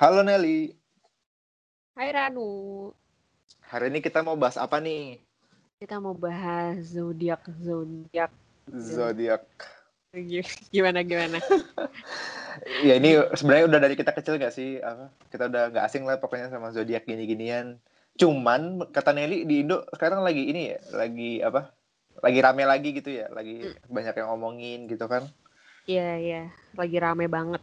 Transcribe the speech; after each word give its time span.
Halo 0.00 0.24
Nelly. 0.24 0.72
Hai 1.92 2.08
Ranu. 2.08 2.88
Hari 3.68 3.92
ini 3.92 4.00
kita 4.00 4.24
mau 4.24 4.32
bahas 4.32 4.56
apa 4.56 4.80
nih? 4.80 5.20
Kita 5.76 6.00
mau 6.00 6.16
bahas 6.16 6.96
zodiak 6.96 7.44
zodiak. 7.60 8.32
Zodiak. 8.72 9.44
Gimana 10.72 11.04
gimana? 11.04 11.36
ya 12.88 12.96
ini 12.96 13.20
sebenarnya 13.36 13.76
udah 13.76 13.80
dari 13.84 13.92
kita 13.92 14.16
kecil 14.16 14.40
gak 14.40 14.56
sih? 14.56 14.80
Apa? 14.80 15.12
Kita 15.28 15.52
udah 15.52 15.68
gak 15.68 15.84
asing 15.92 16.08
lah 16.08 16.16
pokoknya 16.16 16.48
sama 16.48 16.72
zodiak 16.72 17.04
gini-ginian. 17.04 17.76
Cuman 18.16 18.80
kata 18.96 19.12
Nelly 19.12 19.44
di 19.44 19.68
Indo 19.68 19.84
sekarang 19.92 20.24
lagi 20.24 20.48
ini 20.48 20.72
ya, 20.72 20.80
lagi 20.96 21.44
apa? 21.44 21.76
Lagi 22.24 22.40
rame 22.40 22.64
lagi 22.64 22.96
gitu 22.96 23.12
ya, 23.12 23.28
lagi 23.28 23.68
hmm. 23.68 23.92
banyak 23.92 24.16
yang 24.16 24.32
ngomongin 24.32 24.88
gitu 24.88 25.04
kan? 25.04 25.28
Iya 25.84 26.08
iya, 26.16 26.42
lagi 26.72 26.96
rame 26.96 27.28
banget. 27.28 27.60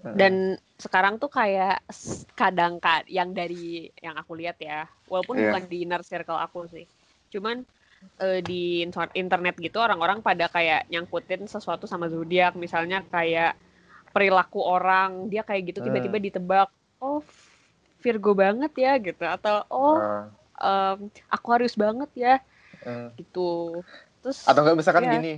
Dan 0.00 0.56
sekarang 0.80 1.20
tuh 1.20 1.28
kayak 1.28 1.84
kadang 2.32 2.80
kak 2.80 3.04
yang 3.04 3.36
dari 3.36 3.92
yang 4.00 4.16
aku 4.16 4.32
lihat 4.32 4.56
ya, 4.56 4.88
walaupun 5.12 5.36
yeah. 5.36 5.52
bukan 5.52 5.64
di 5.68 5.84
inner 5.84 6.00
circle 6.00 6.40
aku 6.40 6.64
sih, 6.72 6.88
cuman 7.28 7.60
uh, 8.16 8.40
di 8.40 8.80
internet 9.12 9.60
gitu 9.60 9.76
orang-orang 9.76 10.24
pada 10.24 10.48
kayak 10.48 10.88
nyangkutin 10.88 11.44
sesuatu 11.44 11.84
sama 11.84 12.08
zodiak, 12.08 12.56
misalnya 12.56 13.04
kayak 13.12 13.60
perilaku 14.08 14.64
orang 14.64 15.28
dia 15.28 15.44
kayak 15.44 15.68
gitu 15.68 15.84
tiba-tiba 15.84 16.16
uh. 16.16 16.24
ditebak, 16.24 16.68
oh 17.04 17.20
Virgo 18.00 18.32
banget 18.32 18.72
ya 18.80 18.96
gitu, 18.96 19.28
atau 19.28 19.68
oh 19.68 20.00
uh. 20.00 20.24
um, 20.64 21.12
Aquarius 21.28 21.76
banget 21.76 22.08
ya, 22.16 22.34
uh. 22.88 23.12
gitu. 23.20 23.84
Terus 24.24 24.48
atau 24.48 24.64
enggak 24.64 24.80
misalkan 24.80 25.04
ya, 25.04 25.12
gini, 25.20 25.34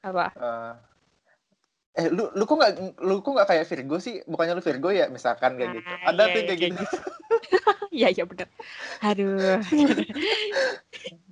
apa? 0.00 0.32
Uh, 0.40 0.72
eh 1.96 2.12
lu 2.12 2.28
lu 2.36 2.44
kok 2.44 2.56
nggak 2.60 2.72
lu 3.00 3.24
kok 3.24 3.32
nggak 3.32 3.48
kayak 3.48 3.64
Virgo 3.72 3.96
sih? 3.96 4.20
Bukannya 4.28 4.60
lu 4.60 4.64
Virgo 4.64 4.92
ya? 4.92 5.08
Misalkan 5.08 5.56
kayak 5.56 5.80
gitu. 5.80 5.88
Ah, 5.88 6.12
ada 6.12 6.22
iya, 6.28 6.34
tuh 6.34 6.40
kayak 6.44 6.60
iya, 6.60 6.68
gitu. 6.68 6.84
iya. 6.84 8.08
Iya 8.12 8.22
benar 8.28 8.48
aduh. 9.00 9.60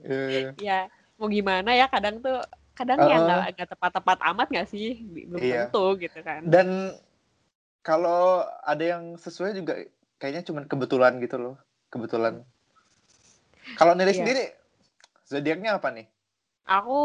Yeah. 0.00 0.56
ya 0.72 0.78
mau 1.20 1.28
gimana 1.28 1.76
ya? 1.76 1.92
Kadang 1.92 2.24
tuh 2.24 2.40
kadang 2.72 3.04
uh, 3.04 3.08
ya 3.12 3.16
nggak 3.52 3.68
tepat-tepat 3.76 4.18
amat 4.32 4.48
nggak 4.48 4.68
sih? 4.72 5.04
Belum 5.04 5.36
iya. 5.44 5.68
tentu 5.68 6.00
gitu 6.00 6.24
kan. 6.24 6.40
Dan 6.48 6.96
kalau 7.84 8.48
ada 8.64 8.80
yang 8.80 9.20
sesuai 9.20 9.52
juga 9.60 9.76
kayaknya 10.16 10.48
cuma 10.48 10.64
kebetulan 10.64 11.20
gitu 11.20 11.36
loh. 11.36 11.56
Kebetulan. 11.92 12.40
Kalau 13.76 13.92
Nili 13.92 14.08
yeah. 14.08 14.16
sendiri 14.16 14.44
zodiaknya 15.28 15.76
apa 15.76 15.92
nih? 15.92 16.06
Aku 16.64 17.00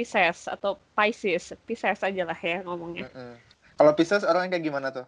Pisces 0.00 0.48
atau 0.48 0.80
Pisces, 0.96 1.52
Pisces 1.68 2.00
aja 2.00 2.22
lah 2.24 2.40
ya 2.40 2.64
ngomongnya. 2.64 3.12
Mm 3.12 3.20
-hmm. 3.20 3.34
Kalau 3.76 3.92
Pisces 3.92 4.24
orangnya 4.24 4.56
kayak 4.56 4.64
gimana 4.64 4.88
tuh? 4.88 5.04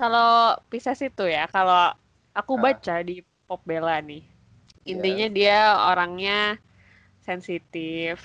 Kalau 0.00 0.56
Pisces 0.72 1.04
itu 1.04 1.28
ya, 1.28 1.44
kalau 1.52 1.92
aku 2.32 2.56
ah. 2.56 2.72
baca 2.72 3.04
di 3.04 3.20
Pop 3.44 3.60
Bella 3.68 4.00
nih, 4.00 4.24
intinya 4.88 5.28
yeah. 5.28 5.36
dia 5.36 5.58
orangnya 5.84 6.38
sensitif, 7.20 8.24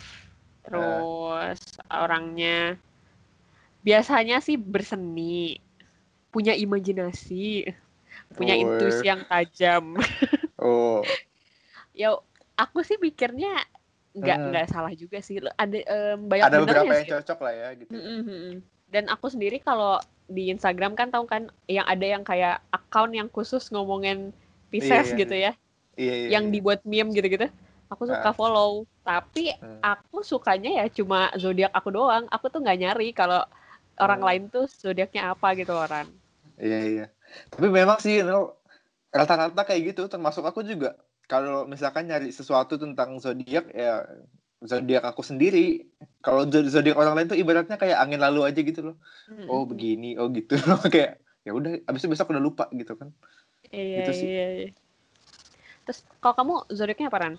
terus 0.64 1.60
uh. 1.92 2.08
orangnya 2.08 2.80
biasanya 3.84 4.40
sih 4.40 4.56
berseni, 4.56 5.60
punya 6.32 6.56
imajinasi, 6.56 7.68
punya 8.32 8.56
oh. 8.56 8.62
intuisi 8.64 9.12
yang 9.12 9.28
tajam. 9.28 10.00
oh. 10.56 11.04
ya 12.00 12.16
aku 12.56 12.80
sih 12.80 12.96
mikirnya 12.96 13.60
nggak 14.14 14.38
hmm. 14.38 14.50
nggak 14.54 14.66
salah 14.70 14.94
juga 14.94 15.18
sih 15.26 15.42
ada 15.58 15.78
um, 15.90 16.30
banyak 16.30 16.46
ada 16.46 16.58
beberapa 16.62 16.94
yang 16.94 17.06
sih. 17.06 17.14
cocok 17.18 17.40
lah 17.42 17.54
ya 17.54 17.68
gitu 17.82 17.92
mm 17.98 18.22
-hmm. 18.22 18.54
dan 18.94 19.04
aku 19.10 19.26
sendiri 19.34 19.58
kalau 19.58 19.98
di 20.30 20.54
Instagram 20.54 20.94
kan 20.94 21.10
tahu 21.10 21.26
kan 21.26 21.50
yang 21.66 21.84
ada 21.90 22.06
yang 22.06 22.22
kayak 22.22 22.62
account 22.70 23.12
yang 23.12 23.28
khusus 23.34 23.74
ngomongin 23.74 24.32
Pisces 24.70 25.14
iya, 25.14 25.18
gitu 25.18 25.36
ya 25.36 25.52
iya, 25.98 26.14
iya, 26.14 26.28
yang 26.38 26.50
iya. 26.50 26.54
dibuat 26.54 26.82
meme 26.86 27.10
gitu-gitu 27.14 27.50
aku 27.90 28.10
suka 28.10 28.30
uh. 28.30 28.36
follow 28.38 28.86
tapi 29.02 29.54
hmm. 29.54 29.82
aku 29.82 30.22
sukanya 30.22 30.82
ya 30.82 30.86
cuma 30.90 31.34
zodiak 31.38 31.74
aku 31.74 31.90
doang 31.94 32.26
aku 32.30 32.50
tuh 32.50 32.62
nggak 32.62 32.80
nyari 32.80 33.10
kalau 33.14 33.42
orang 33.98 34.22
hmm. 34.22 34.28
lain 34.30 34.44
tuh 34.50 34.66
zodiaknya 34.70 35.34
apa 35.34 35.58
gitu 35.58 35.74
orang 35.74 36.10
iya 36.58 36.80
iya 36.86 37.06
tapi 37.50 37.70
memang 37.70 37.98
sih 37.98 38.22
rata-rata 39.14 39.62
kayak 39.66 39.94
gitu 39.94 40.10
termasuk 40.10 40.42
aku 40.46 40.66
juga 40.66 40.98
kalau 41.28 41.66
misalkan 41.66 42.08
nyari 42.12 42.30
sesuatu 42.30 42.76
tentang 42.76 43.18
zodiak 43.18 43.72
ya 43.72 44.04
zodiak 44.64 45.04
aku 45.04 45.22
sendiri. 45.24 45.88
Kalau 46.24 46.48
zodiak 46.48 46.96
orang 46.96 47.16
lain 47.20 47.28
tuh 47.32 47.40
ibaratnya 47.40 47.76
kayak 47.76 48.00
angin 48.00 48.24
lalu 48.24 48.48
aja 48.48 48.60
gitu 48.64 48.94
loh. 48.94 48.96
Hmm. 49.28 49.48
Oh 49.52 49.64
begini, 49.68 50.16
oh 50.16 50.32
gitu 50.32 50.56
loh 50.64 50.80
kayak 50.94 51.20
ya 51.44 51.52
udah 51.52 51.84
abis 51.92 52.08
itu 52.08 52.12
besok 52.12 52.32
udah 52.32 52.44
lupa 52.44 52.66
gitu 52.72 52.96
kan. 52.96 53.12
Iya, 53.74 54.04
gitu 54.04 54.12
sih. 54.16 54.28
iya, 54.28 54.48
iya. 54.56 54.70
Terus 55.84 56.08
kalau 56.24 56.36
kamu 56.40 56.56
zodiaknya 56.72 57.12
apa 57.12 57.20
Ran? 57.20 57.36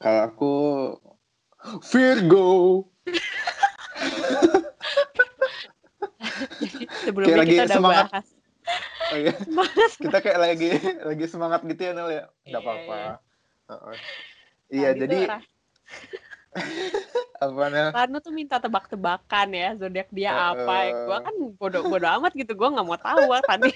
Kalau 0.00 0.20
aku 0.24 0.54
Virgo. 1.84 2.48
sebelumnya 7.04 7.34
kayak 7.42 7.48
kita 7.48 7.62
lagi 7.64 7.68
udah 7.68 7.76
semangat. 7.76 8.04
bahas 8.08 8.37
oh, 9.12 9.18
iya. 9.18 9.34
kita 9.98 10.18
kayak 10.20 10.40
lagi 10.40 10.70
lagi 11.04 11.24
semangat 11.28 11.60
gitu 11.64 11.80
ya 11.80 11.92
Nel 11.96 12.10
ya 12.10 12.24
nggak 12.46 12.48
iya, 12.48 12.58
apa-apa 12.58 12.94
iya, 12.96 13.12
uh 13.68 13.72
-uh. 13.72 13.96
iya 14.68 14.88
nah, 14.88 14.98
jadi 14.98 15.18
apa 17.44 17.62
Nel 17.70 17.88
Ranu 17.94 18.18
tuh 18.20 18.32
minta 18.34 18.56
tebak-tebakan 18.58 19.48
ya 19.54 19.68
zodiak 19.78 20.08
dia 20.10 20.30
uh, 20.34 20.56
apa 20.56 20.74
ya. 20.84 20.92
gue 21.06 21.18
kan 21.24 21.34
bodoh-bodoh 21.60 22.10
amat 22.20 22.32
gitu 22.34 22.52
gue 22.52 22.68
nggak 22.68 22.86
mau 22.86 22.98
tahu 22.98 23.30
tadi 23.46 23.70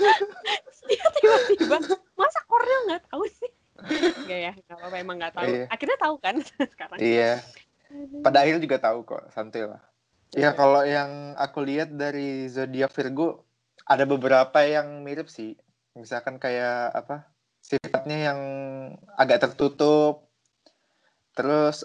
dia 0.88 1.06
tiba-tiba 1.20 1.76
masa 2.18 2.40
Kornel 2.48 2.80
nggak 2.90 3.04
tahu 3.06 3.24
sih 3.28 3.50
Gak 4.26 4.38
ya, 4.38 4.52
nggak 4.54 4.76
apa-apa 4.78 4.96
emang 5.02 5.16
nggak 5.18 5.34
tahu. 5.34 5.50
Iya. 5.50 5.66
Akhirnya 5.70 5.98
tahu 5.98 6.14
kan 6.22 6.34
sekarang. 6.72 6.98
Iya. 7.02 7.32
Pada 8.24 8.46
akhirnya 8.46 8.62
juga 8.62 8.78
tahu 8.80 8.98
kok, 9.04 9.22
santai 9.34 9.68
lah. 9.68 9.82
Ya 10.32 10.56
kalau 10.56 10.80
yang 10.80 11.36
aku 11.36 11.60
lihat 11.60 11.92
dari 11.92 12.48
zodiak 12.48 12.88
Virgo, 12.96 13.44
ada 13.86 14.04
beberapa 14.06 14.58
yang 14.62 15.02
mirip 15.02 15.28
sih. 15.28 15.58
Misalkan 15.98 16.40
kayak 16.40 16.94
apa 16.94 17.28
sifatnya 17.62 18.32
yang 18.32 18.40
agak 19.14 19.44
tertutup. 19.48 20.28
Terus 21.32 21.84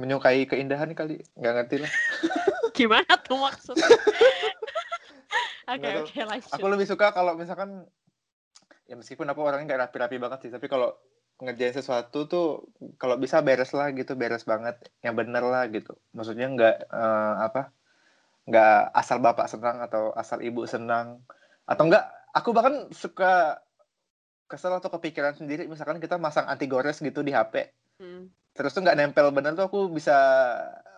menyukai 0.00 0.48
keindahan 0.48 0.92
kali. 0.96 1.22
Nggak 1.38 1.52
ngerti 1.62 1.76
lah. 1.84 1.92
Gimana 2.76 3.12
tuh 3.20 3.36
maksudnya 3.36 3.84
oke 5.72 5.88
oke 6.02 6.08
okay, 6.08 6.24
lanjut. 6.24 6.50
Aku 6.56 6.66
lebih 6.72 6.88
suka 6.88 7.12
kalau 7.12 7.36
misalkan 7.36 7.84
ya 8.88 8.96
meskipun 8.96 9.28
aku 9.28 9.44
orangnya 9.44 9.72
nggak 9.72 9.82
rapi-rapi 9.88 10.16
banget 10.16 10.48
sih 10.48 10.52
tapi 10.52 10.66
kalau 10.72 10.96
ngerjain 11.42 11.76
sesuatu 11.76 12.24
tuh 12.26 12.72
kalau 12.96 13.20
bisa 13.20 13.44
beres 13.44 13.76
lah 13.76 13.92
gitu 13.92 14.16
beres 14.16 14.48
banget. 14.48 14.80
Yang 15.04 15.14
bener 15.20 15.44
lah 15.44 15.68
gitu. 15.68 15.92
Maksudnya 16.16 16.48
nggak 16.48 16.76
uh, 16.88 17.34
apa 17.44 17.70
nggak 18.48 18.94
asal 18.96 19.22
bapak 19.22 19.46
senang 19.46 19.78
atau 19.82 20.10
asal 20.18 20.42
ibu 20.42 20.66
senang. 20.66 21.22
Atau 21.66 21.86
enggak 21.88 22.10
aku 22.34 22.50
bahkan 22.50 22.90
suka 22.90 23.62
kesel 24.50 24.76
atau 24.76 24.90
kepikiran 24.92 25.36
sendiri. 25.36 25.64
Misalkan 25.70 26.02
kita 26.02 26.18
masang 26.18 26.48
anti 26.50 26.66
gores 26.66 26.98
gitu 26.98 27.22
di 27.22 27.32
HP 27.32 27.72
hmm. 28.02 28.22
terus 28.52 28.74
tuh 28.74 28.82
nggak 28.82 28.98
nempel 28.98 29.30
bener 29.30 29.54
tuh 29.54 29.70
aku 29.70 29.80
bisa 29.88 30.16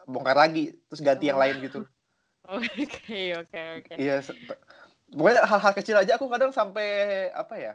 bongkar 0.08 0.36
lagi 0.36 0.72
terus 0.88 1.04
ganti 1.04 1.28
oh. 1.28 1.36
yang 1.36 1.40
lain 1.40 1.56
gitu. 1.64 1.80
Oke 2.44 3.32
oke 3.40 3.60
oke. 3.80 3.92
Iya 3.96 4.20
pokoknya 5.08 5.48
hal-hal 5.48 5.72
kecil 5.80 5.96
aja 5.96 6.20
aku 6.20 6.28
kadang 6.28 6.52
sampai 6.52 7.32
apa 7.32 7.56
ya 7.56 7.72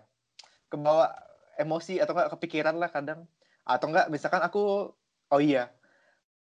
kebawa 0.70 1.10
emosi 1.58 1.98
atau 1.98 2.14
enggak 2.14 2.38
kepikiran 2.38 2.78
lah 2.78 2.94
kadang. 2.94 3.26
Atau 3.66 3.90
enggak 3.90 4.14
misalkan 4.14 4.46
aku 4.46 4.94
oh 5.34 5.42
iya 5.42 5.74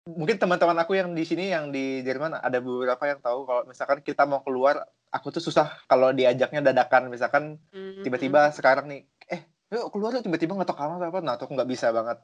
mungkin 0.04 0.36
teman-teman 0.36 0.76
aku 0.84 1.00
yang 1.00 1.16
di 1.16 1.24
sini 1.24 1.56
yang 1.56 1.72
di 1.72 2.04
Jerman 2.04 2.36
ada 2.36 2.60
beberapa 2.60 3.04
yang 3.08 3.24
tahu 3.24 3.48
kalau 3.48 3.64
misalkan 3.64 4.04
kita 4.04 4.28
mau 4.28 4.44
keluar 4.44 4.84
aku 5.08 5.32
tuh 5.32 5.40
susah 5.40 5.80
kalau 5.88 6.12
diajaknya 6.12 6.60
dadakan. 6.60 7.08
Misalkan 7.08 7.56
mm-hmm. 7.72 8.04
tiba-tiba 8.04 8.52
sekarang 8.52 8.92
nih 8.92 9.08
eh 9.32 9.48
yuk 9.72 9.90
keluar 9.96 10.12
tuh 10.12 10.24
tiba-tiba 10.28 10.60
ngetok 10.60 10.76
kamar 10.76 11.00
apa 11.08 11.20
nah 11.24 11.40
tuh 11.40 11.48
nggak 11.48 11.70
bisa 11.70 11.96
banget. 11.96 12.20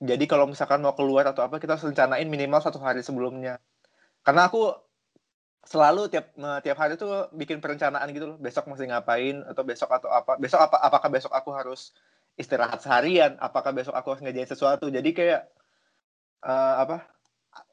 Jadi 0.00 0.24
kalau 0.26 0.48
misalkan 0.48 0.80
mau 0.80 0.96
keluar 0.96 1.28
atau 1.30 1.44
apa 1.44 1.60
kita 1.60 1.76
harus 1.76 1.86
rencanain 1.86 2.26
minimal 2.26 2.58
satu 2.58 2.82
hari 2.82 3.04
sebelumnya. 3.06 3.60
Karena 4.26 4.50
aku 4.50 4.74
selalu 5.60 6.08
tiap 6.08 6.34
tiap 6.64 6.78
hari 6.80 6.96
tuh 6.96 7.30
bikin 7.36 7.62
perencanaan 7.62 8.08
gitu 8.10 8.34
loh. 8.34 8.38
Besok 8.40 8.66
mesti 8.66 8.90
ngapain 8.90 9.44
atau 9.46 9.62
besok 9.62 9.92
atau 9.94 10.08
apa. 10.10 10.40
Besok 10.40 10.58
apa 10.58 10.76
apakah 10.82 11.08
besok 11.12 11.32
aku 11.36 11.52
harus 11.54 11.94
istirahat 12.34 12.80
seharian? 12.82 13.36
Apakah 13.38 13.70
besok 13.76 13.92
aku 13.92 14.16
harus 14.16 14.24
ngejain 14.24 14.48
sesuatu? 14.48 14.88
Jadi 14.88 15.12
kayak 15.12 15.59
uh, 16.44 16.74
apa 16.84 16.96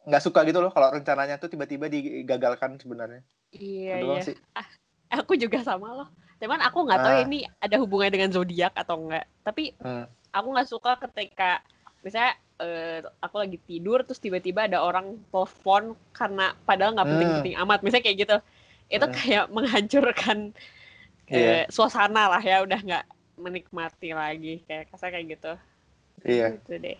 nggak 0.07 0.23
suka 0.23 0.47
gitu 0.47 0.63
loh 0.63 0.71
kalau 0.71 0.89
rencananya 0.95 1.35
tuh 1.35 1.51
tiba-tiba 1.51 1.91
digagalkan 1.91 2.79
sebenarnya. 2.79 3.21
Iya 3.51 3.95
iya. 3.99 4.21
Sih. 4.23 4.35
Ah, 4.55 4.67
aku 5.19 5.35
juga 5.35 5.59
sama 5.61 5.91
loh. 5.93 6.09
Cuman 6.39 6.63
aku 6.63 6.87
nggak 6.87 7.01
tahu 7.03 7.15
uh. 7.19 7.23
ini 7.27 7.39
ada 7.59 7.75
hubungannya 7.81 8.13
dengan 8.15 8.31
zodiak 8.31 8.73
atau 8.73 8.95
enggak. 9.03 9.25
Tapi 9.43 9.75
hmm. 9.77 10.05
aku 10.31 10.47
nggak 10.55 10.69
suka 10.69 10.91
ketika 11.07 11.59
misalnya 12.05 12.39
uh, 12.61 12.99
aku 13.19 13.35
lagi 13.41 13.57
tidur 13.67 14.05
terus 14.05 14.21
tiba-tiba 14.21 14.69
ada 14.69 14.81
orang 14.81 15.17
telepon 15.33 15.97
karena 16.13 16.53
padahal 16.63 16.95
nggak 16.95 17.09
penting-penting 17.09 17.55
hmm. 17.57 17.63
amat 17.67 17.79
misalnya 17.83 18.05
kayak 18.05 18.17
gitu 18.23 18.37
itu 18.87 19.05
hmm. 19.05 19.15
kayak 19.15 19.45
menghancurkan 19.55 20.37
yeah. 21.27 21.65
uh, 21.65 21.73
suasana 21.73 22.31
lah 22.31 22.41
ya 22.41 22.63
udah 22.63 22.79
nggak 22.79 23.05
menikmati 23.37 24.15
lagi 24.15 24.65
kayak 24.65 24.89
kasar 24.89 25.13
kayak 25.13 25.37
gitu 25.37 25.53
iya 26.25 26.55
gitu 26.57 26.73
deh 26.79 26.97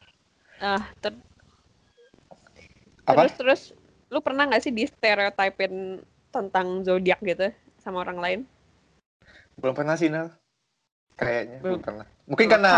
ah 0.62 0.82
uh, 0.82 0.84
ter 1.02 1.14
terus 3.16 3.34
terus 3.40 3.62
lu 4.08 4.20
pernah 4.24 4.48
nggak 4.48 4.64
sih 4.64 4.74
di 4.76 4.88
stereotipin 4.88 6.04
tentang 6.32 6.84
zodiak 6.84 7.20
gitu 7.24 7.52
sama 7.80 8.04
orang 8.04 8.20
lain? 8.20 8.40
Belum 9.60 9.76
pernah 9.76 9.96
sih 9.96 10.12
Nel. 10.12 10.32
Kayaknya 11.18 11.60
belum, 11.64 11.82
belum. 11.82 11.82
pernah. 11.82 12.06
Mungkin 12.30 12.48
karena 12.48 12.74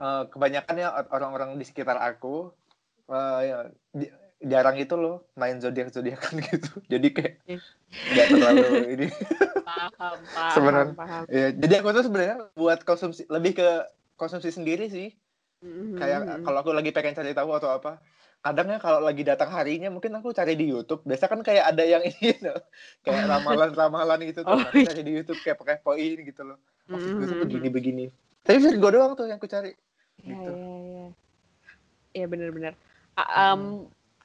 uh, 0.00 0.22
kebanyakan 0.32 0.74
ya 0.80 0.88
orang-orang 1.12 1.50
di 1.60 1.64
sekitar 1.68 2.00
aku 2.00 2.50
uh, 3.12 3.40
ya, 3.44 3.58
di, 3.92 4.08
jarang 4.40 4.76
itu 4.80 4.94
loh 4.96 5.28
main 5.36 5.60
zodiak 5.60 5.92
zodiakan 5.92 6.40
gitu. 6.48 6.72
Jadi 6.88 7.08
kayak 7.12 7.34
iya. 7.44 7.60
nggak 7.92 8.26
terlalu 8.32 8.64
ini. 8.96 9.06
Paham 9.60 9.92
paham 10.36 10.54
sebenarnya. 10.56 10.94
ya 11.28 11.46
jadi 11.52 11.74
aku 11.84 11.88
tuh 11.92 12.04
sebenarnya 12.06 12.36
buat 12.56 12.80
konsumsi 12.82 13.28
lebih 13.28 13.60
ke 13.60 13.68
konsumsi 14.16 14.50
sendiri 14.50 14.88
sih. 14.88 15.10
Mm-hmm. 15.56 15.96
kayak 15.96 16.20
kalau 16.44 16.60
aku 16.60 16.70
lagi 16.76 16.92
pengen 16.92 17.16
cari 17.16 17.32
tahu 17.32 17.56
atau 17.56 17.80
apa 17.80 17.96
kadang 18.44 18.70
ya 18.70 18.78
kalau 18.78 19.02
lagi 19.02 19.26
datang 19.26 19.50
harinya 19.50 19.90
mungkin 19.90 20.14
aku 20.16 20.30
cari 20.30 20.54
di 20.54 20.70
YouTube 20.70 21.02
biasa 21.02 21.26
kan 21.26 21.42
kayak 21.42 21.74
ada 21.74 21.82
yang 21.82 22.02
ini 22.10 22.36
you 22.40 22.54
kayak 23.02 23.26
ramalan-ramalan 23.26 24.22
gitu 24.30 24.46
tuh 24.46 24.54
oh, 24.54 24.70
iya. 24.70 24.86
cari 24.86 25.02
di 25.02 25.12
YouTube 25.18 25.40
kayak 25.42 25.58
pakai 25.58 25.76
poin 25.82 26.16
gitu 26.22 26.42
loh 26.46 26.58
oh, 26.90 26.98
mm-hmm. 26.98 27.42
begini 27.42 27.68
begini 27.68 28.04
tapi 28.46 28.62
Virgo 28.62 28.88
doang 28.94 29.18
tuh 29.18 29.26
yang 29.26 29.42
aku 29.42 29.50
cari 29.50 29.74
ya, 30.22 30.30
gitu 30.30 30.50
ya 30.50 30.76
ya 30.78 31.06
ya 32.16 32.26
benar-benar 32.30 32.72
um, 33.16 33.28
hmm. 33.28 33.68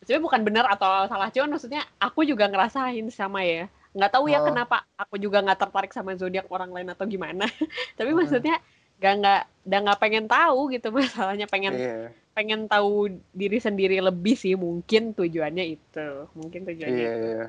sebenarnya 0.06 0.24
bukan 0.24 0.42
benar 0.48 0.66
atau 0.72 1.10
salah 1.12 1.28
cuman 1.28 1.60
maksudnya 1.60 1.84
aku 2.00 2.24
juga 2.24 2.48
ngerasain 2.48 3.04
sama 3.12 3.44
ya 3.44 3.68
nggak 3.92 4.12
tahu 4.16 4.32
ya 4.32 4.40
oh. 4.40 4.48
kenapa 4.48 4.88
aku 4.96 5.20
juga 5.20 5.44
nggak 5.44 5.60
tertarik 5.68 5.92
sama 5.92 6.16
zodiak 6.16 6.48
orang 6.48 6.72
lain 6.72 6.88
atau 6.96 7.04
gimana 7.04 7.44
tapi 8.00 8.16
hmm. 8.16 8.20
maksudnya 8.24 8.56
gak 9.02 9.14
nggak 9.20 9.42
udah 9.66 9.80
nggak 9.82 10.00
pengen 10.00 10.26
tahu 10.30 10.70
gitu 10.70 10.94
masalahnya 10.96 11.50
pengen 11.50 11.74
yeah 11.76 12.14
pengen 12.32 12.72
tahu 12.72 13.12
diri 13.36 13.60
sendiri 13.60 14.00
lebih 14.00 14.40
sih 14.40 14.56
mungkin 14.56 15.12
tujuannya 15.12 15.66
itu 15.76 16.08
mungkin 16.32 16.64
tujuannya 16.64 17.04
iya. 17.04 17.46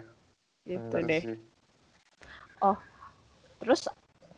itu 0.66 0.96
deh 1.06 1.22
sih. 1.22 1.38
oh 2.66 2.78
terus 3.62 3.86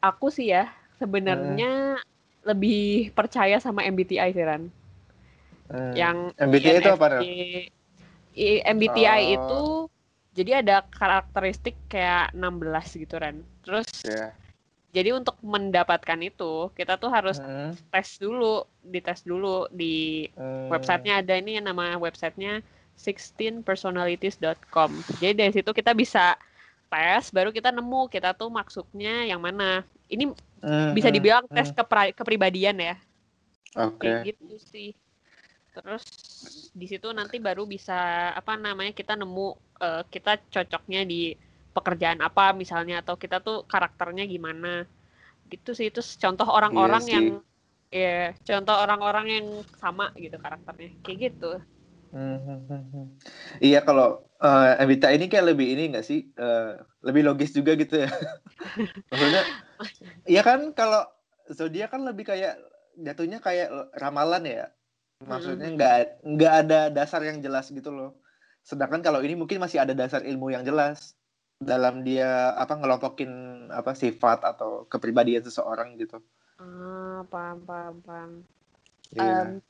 aku 0.05 0.29
sih 0.29 0.53
ya 0.53 0.69
sebenarnya 1.01 1.97
hmm. 1.97 2.05
lebih 2.45 3.09
percaya 3.17 3.57
sama 3.57 3.89
MBTI 3.89 4.37
sih 4.37 4.45
Ran 4.45 4.69
hmm. 5.73 5.93
yang 5.97 6.17
MBTI 6.37 6.85
itu 6.85 6.93
apa 6.93 7.25
MBTI 8.69 9.09
oh. 9.09 9.35
itu 9.37 9.63
jadi 10.37 10.61
ada 10.61 10.85
karakteristik 10.93 11.79
kayak 11.89 12.37
16 12.37 13.01
gitu 13.01 13.17
Ran 13.17 13.41
terus 13.65 13.89
yeah 14.05 14.37
jadi 14.95 15.11
untuk 15.11 15.35
mendapatkan 15.43 16.15
itu 16.23 16.71
kita 16.79 16.95
tuh 17.03 17.11
harus 17.11 17.43
hmm. 17.43 17.91
tes 17.91 18.15
dulu, 18.23 18.63
dites 18.87 19.27
dulu 19.27 19.67
di 19.75 20.31
hmm. 20.39 20.71
websitenya 20.71 21.19
ada 21.19 21.35
ini 21.35 21.59
yang 21.59 21.67
nama 21.67 21.99
websitenya 21.99 22.63
16personalities.com. 22.95 24.91
Jadi 25.19 25.35
dari 25.35 25.51
situ 25.51 25.75
kita 25.75 25.91
bisa 25.99 26.39
tes, 26.87 27.35
baru 27.35 27.51
kita 27.51 27.75
nemu 27.75 28.07
kita 28.07 28.39
tuh 28.39 28.55
maksudnya 28.55 29.27
yang 29.27 29.43
mana. 29.43 29.83
Ini 30.07 30.31
hmm. 30.63 30.95
bisa 30.95 31.11
dibilang 31.11 31.51
tes 31.51 31.75
hmm. 31.75 32.15
kepribadian 32.15 32.79
ya. 32.79 32.95
Oke. 33.75 34.07
Okay. 34.07 34.31
gitu 34.31 34.55
sih. 34.63 34.95
Terus 35.75 36.07
di 36.71 36.87
situ 36.87 37.11
nanti 37.11 37.43
baru 37.43 37.67
bisa 37.67 38.31
apa 38.31 38.55
namanya 38.55 38.95
kita 38.95 39.19
nemu 39.19 39.59
uh, 39.83 40.07
kita 40.07 40.39
cocoknya 40.55 41.03
di 41.03 41.35
pekerjaan 41.75 42.23
apa 42.23 42.55
misalnya 42.55 43.03
atau 43.03 43.19
kita 43.19 43.43
tuh 43.43 43.67
karakternya 43.67 44.25
gimana. 44.31 44.87
Gitu 45.51 45.75
sih 45.75 45.91
itu 45.91 46.01
contoh 46.01 46.47
orang-orang 46.47 47.05
iya 47.05 47.13
yang 47.13 47.27
ya 47.95 48.19
contoh 48.43 48.75
orang-orang 48.75 49.27
yang 49.31 49.47
sama 49.79 50.15
gitu 50.15 50.39
karakternya 50.39 50.91
kayak 51.03 51.19
gitu. 51.31 51.53
Hmm, 52.15 53.11
iya 53.59 53.83
kalau 53.83 54.23
uh, 54.39 54.79
Evita 54.79 55.11
ini 55.11 55.27
kayak 55.27 55.51
lebih 55.51 55.67
ini 55.75 55.91
enggak 55.91 56.07
sih 56.07 56.31
uh, 56.39 56.79
lebih 57.03 57.27
logis 57.27 57.51
juga 57.51 57.75
gitu 57.75 58.07
ya. 58.07 58.11
Maksudnya 59.11 59.43
iya 60.31 60.43
kan 60.47 60.71
kalau 60.79 61.03
zodiak 61.51 61.91
kan 61.91 62.07
lebih 62.07 62.31
kayak 62.31 62.55
jatuhnya 63.03 63.43
kayak 63.43 63.67
ramalan 63.99 64.47
ya. 64.47 64.67
Maksudnya 65.27 65.75
nggak 65.75 65.95
nggak 66.23 66.53
ada 66.67 66.81
dasar 66.95 67.19
yang 67.27 67.43
jelas 67.43 67.67
gitu 67.75 67.91
loh. 67.91 68.15
Sedangkan 68.63 69.03
kalau 69.03 69.19
ini 69.19 69.35
mungkin 69.35 69.59
masih 69.59 69.83
ada 69.83 69.91
dasar 69.91 70.23
ilmu 70.23 70.55
yang 70.55 70.63
jelas 70.63 71.19
dalam 71.65 72.05
dia 72.05 72.53
apa 72.55 72.77
ngelompokin 72.77 73.33
apa 73.73 73.97
sifat 73.97 74.45
atau 74.45 74.85
kepribadian 74.87 75.43
seseorang 75.43 75.97
gitu. 75.99 76.21
Ah, 76.61 77.27
paham, 77.27 77.59
paham, 77.67 77.95
paham. 78.05 78.31
Yeah. 79.11 79.59
Um, 79.59 79.65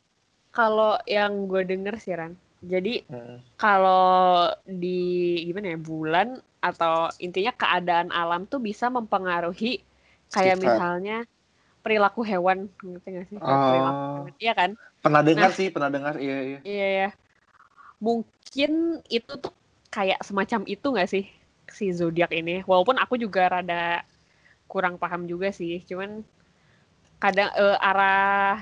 kalau 0.54 1.00
yang 1.08 1.50
gue 1.50 1.66
denger 1.66 1.98
sih 1.98 2.14
Ran, 2.14 2.38
jadi 2.62 3.04
hmm. 3.08 3.58
kalau 3.58 4.48
di 4.64 5.42
gimana 5.48 5.74
ya 5.74 5.78
bulan 5.80 6.28
atau 6.64 7.12
intinya 7.20 7.52
keadaan 7.52 8.08
alam 8.08 8.48
tuh 8.48 8.62
bisa 8.62 8.88
mempengaruhi 8.88 9.84
kayak 10.32 10.56
sifat. 10.56 10.64
misalnya 10.64 11.18
perilaku 11.84 12.24
hewan, 12.24 12.72
ngerti 12.80 13.08
gak 13.12 13.26
sih? 13.28 13.36
Oh. 13.44 14.24
Iya 14.40 14.56
kan? 14.56 14.70
Pernah 15.04 15.20
dengar 15.20 15.52
nah, 15.52 15.56
sih, 15.56 15.68
pernah 15.68 15.92
dengar, 15.92 16.16
iya 16.16 16.38
iya. 16.40 16.58
Iya 16.64 16.88
ya. 16.88 17.08
Mungkin 18.00 19.04
itu 19.12 19.32
tuh 19.36 19.52
kayak 19.92 20.24
semacam 20.24 20.64
itu 20.64 20.86
gak 20.96 21.10
sih? 21.12 21.28
Si 21.70 21.92
zodiak 21.92 22.32
ini. 22.34 22.64
Walaupun 22.64 22.98
aku 23.00 23.16
juga 23.16 23.48
rada 23.48 24.02
kurang 24.68 24.98
paham 24.98 25.28
juga 25.28 25.52
sih. 25.52 25.80
Cuman 25.84 26.24
kadang 27.22 27.48
uh, 27.56 27.78
arah 27.80 28.60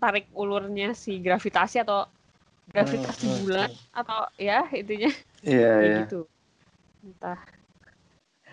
tarik 0.00 0.28
ulurnya 0.34 0.92
si 0.92 1.22
gravitasi 1.22 1.80
atau 1.80 2.04
gravitasi 2.72 3.26
hmm, 3.28 3.40
bulan 3.44 3.70
hmm. 3.70 4.00
atau 4.00 4.20
ya 4.40 4.66
intinya. 4.72 5.10
Iya 5.44 5.72
yeah, 5.80 5.98
gitu. 6.04 6.20
Entah. 7.04 7.40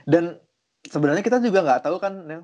Dan 0.03 0.37
sebenarnya 0.87 1.23
kita 1.23 1.39
juga 1.39 1.63
nggak 1.63 1.83
tahu 1.87 1.97
kan 2.01 2.13
Nel 2.27 2.43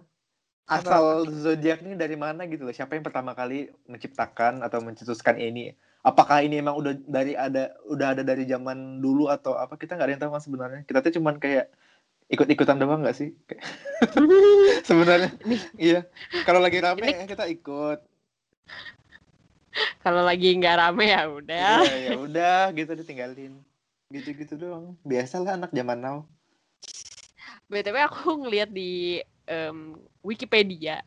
asal 0.67 1.23
zodiak 1.31 1.79
ini 1.79 1.95
dari 1.95 2.19
mana 2.19 2.43
gitu 2.47 2.67
loh. 2.67 2.75
Siapa 2.75 2.99
yang 2.99 3.05
pertama 3.07 3.31
kali 3.31 3.71
menciptakan 3.87 4.63
atau 4.67 4.83
mencetuskan 4.83 5.39
ini 5.39 5.71
apakah 6.07 6.39
ini 6.39 6.63
emang 6.63 6.79
udah 6.79 6.95
dari 7.03 7.35
ada 7.35 7.75
udah 7.83 8.15
ada 8.15 8.23
dari 8.23 8.47
zaman 8.47 9.03
dulu 9.03 9.27
atau 9.27 9.59
apa? 9.59 9.75
Kita 9.75 9.99
nggak 9.99 10.07
ada 10.07 10.13
yang 10.15 10.23
tahu 10.23 10.31
kan 10.31 10.43
sebenarnya. 10.43 10.81
Kita 10.87 11.03
tuh 11.03 11.19
cuman 11.19 11.35
kayak 11.35 11.67
ikut-ikutan 12.31 12.79
doang 12.79 13.03
nggak 13.03 13.17
sih? 13.19 13.35
Sebenarnya. 14.87 15.31
Iya. 15.75 16.07
Kalau 16.47 16.63
lagi 16.63 16.79
rame 16.79 17.03
ini... 17.03 17.27
kita 17.27 17.47
ikut. 17.47 17.99
Kalau 20.03 20.23
lagi 20.23 20.55
nggak 20.55 20.75
rame 20.79 21.05
ya 21.11 21.23
udah. 21.27 21.79
Ya, 21.83 21.97
ya 22.11 22.15
udah 22.19 22.61
gitu 22.75 22.91
ditinggalin. 22.95 23.59
Gitu-gitu 24.11 24.55
doang. 24.55 24.95
Biasalah 25.03 25.59
anak 25.59 25.71
zaman 25.75 25.99
now. 25.99 26.17
Btw 27.67 28.07
aku 28.07 28.47
ngeliat 28.47 28.71
di 28.71 29.19
um, 29.47 29.99
Wikipedia. 30.23 31.03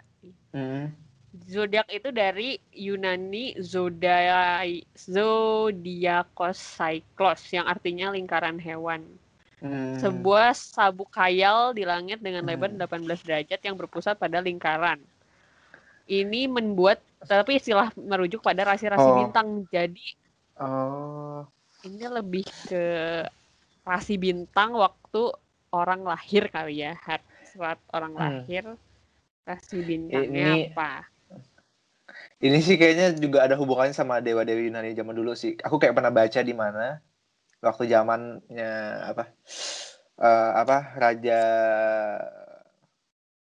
Hmm 0.53 1.10
zodiak 1.47 1.87
itu 1.95 2.11
dari 2.11 2.59
Yunani 2.75 3.55
zodiak 3.63 4.67
zodiakos 4.99 6.59
cyclos 6.59 7.43
yang 7.55 7.71
artinya 7.71 8.11
lingkaran 8.11 8.59
hewan. 8.59 9.07
Hmm. 9.61 10.01
Sebuah 10.01 10.57
sabuk 10.57 11.13
khayal 11.13 11.77
di 11.77 11.85
langit 11.85 12.25
dengan 12.25 12.49
lebar 12.49 12.73
hmm. 12.73 12.81
18 12.81 13.27
derajat 13.29 13.61
yang 13.61 13.77
berpusat 13.77 14.17
pada 14.17 14.41
lingkaran. 14.41 14.99
Ini 16.11 16.51
membuat 16.51 16.99
tapi 17.23 17.61
istilah 17.61 17.93
merujuk 17.95 18.41
pada 18.43 18.67
rasi-rasi 18.67 19.05
oh. 19.05 19.17
bintang. 19.21 19.69
Jadi 19.69 20.17
oh. 20.59 21.45
ini 21.87 22.05
lebih 22.09 22.49
ke 22.67 22.85
rasi 23.85 24.17
bintang 24.17 24.75
waktu 24.75 25.31
orang 25.71 26.03
lahir 26.03 26.51
kali 26.51 26.83
ya. 26.83 26.97
Saat 27.55 27.79
orang 27.95 28.17
hmm. 28.17 28.21
lahir 28.21 28.65
rasi 29.45 29.79
bintangnya 29.85 30.49
ini, 30.57 30.73
apa? 30.73 31.05
Ini 32.41 32.59
sih 32.65 32.81
kayaknya 32.81 33.21
juga 33.21 33.45
ada 33.45 33.53
hubungannya 33.61 33.93
sama 33.93 34.25
dewa-dewi 34.25 34.73
Yunani 34.73 34.97
zaman 34.97 35.13
dulu 35.13 35.37
sih. 35.37 35.61
Aku 35.61 35.77
kayak 35.77 35.93
pernah 35.93 36.09
baca 36.09 36.41
di 36.41 36.55
mana 36.57 37.05
waktu 37.61 37.85
zamannya 37.85 38.73
apa 39.05 39.25
uh, 40.17 40.51
apa 40.57 40.97
Raja 40.97 41.41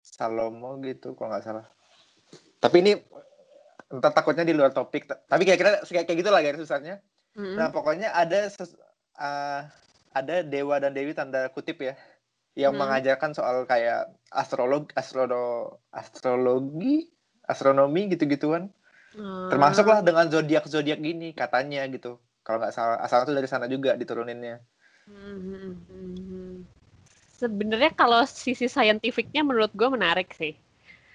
Salomo 0.01 0.81
gitu 0.81 1.13
kalau 1.13 1.29
nggak 1.29 1.45
salah. 1.45 1.65
Tapi 2.57 2.81
ini 2.81 2.93
entah 3.93 4.13
takutnya 4.13 4.41
di 4.41 4.57
luar 4.57 4.73
topik. 4.73 5.05
Tapi 5.05 5.41
kira-kira 5.45 5.85
kayak 5.85 6.09
kayak 6.09 6.17
gitulah 6.17 6.41
garis 6.41 6.65
besarnya. 6.65 7.05
Mm-hmm. 7.37 7.55
Nah 7.61 7.67
pokoknya 7.69 8.09
ada 8.17 8.49
ses, 8.49 8.73
uh, 9.21 9.61
ada 10.11 10.35
dewa 10.41 10.81
dan 10.81 10.97
dewi 10.97 11.13
tanda 11.13 11.53
kutip 11.53 11.79
ya 11.85 11.93
yang 12.57 12.73
mm-hmm. 12.73 12.81
mengajarkan 12.81 13.31
soal 13.31 13.63
kayak 13.69 14.09
astrolog 14.33 14.89
astrolo 14.97 15.79
astrologi 15.93 17.07
astronomi 17.51 18.11
gitu-gituan. 18.15 18.71
Hmm. 19.11 19.51
Termasuklah 19.51 19.99
dengan 19.99 20.31
zodiak 20.31 20.65
zodiak 20.71 21.03
gini 21.03 21.35
katanya 21.35 21.83
gitu. 21.91 22.15
Kalau 22.41 22.63
nggak 22.63 22.73
salah 22.73 22.97
asal 23.03 23.27
itu 23.27 23.35
dari 23.35 23.47
sana 23.51 23.67
juga 23.67 23.93
dituruninnya. 23.99 24.63
Hmm. 25.05 26.63
Sebenarnya 27.35 27.91
kalau 27.91 28.23
sisi 28.23 28.69
saintifiknya 28.69 29.43
menurut 29.43 29.73
gue 29.75 29.89
menarik 29.91 30.31
sih. 30.33 30.55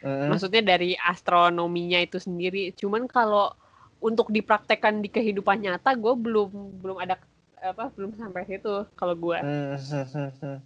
Hmm. 0.05 0.29
Maksudnya 0.29 0.63
dari 0.63 0.93
astronominya 1.01 1.99
itu 2.05 2.21
sendiri. 2.21 2.77
Cuman 2.77 3.09
kalau 3.09 3.51
untuk 3.99 4.29
dipraktekkan 4.29 5.01
di 5.01 5.09
kehidupan 5.09 5.65
nyata, 5.65 5.97
gue 5.97 6.15
belum 6.15 6.83
belum 6.85 6.99
ada 7.01 7.17
apa 7.57 7.89
belum 7.97 8.13
sampai 8.15 8.45
situ 8.45 8.85
kalau 8.95 9.17
gue. 9.17 9.39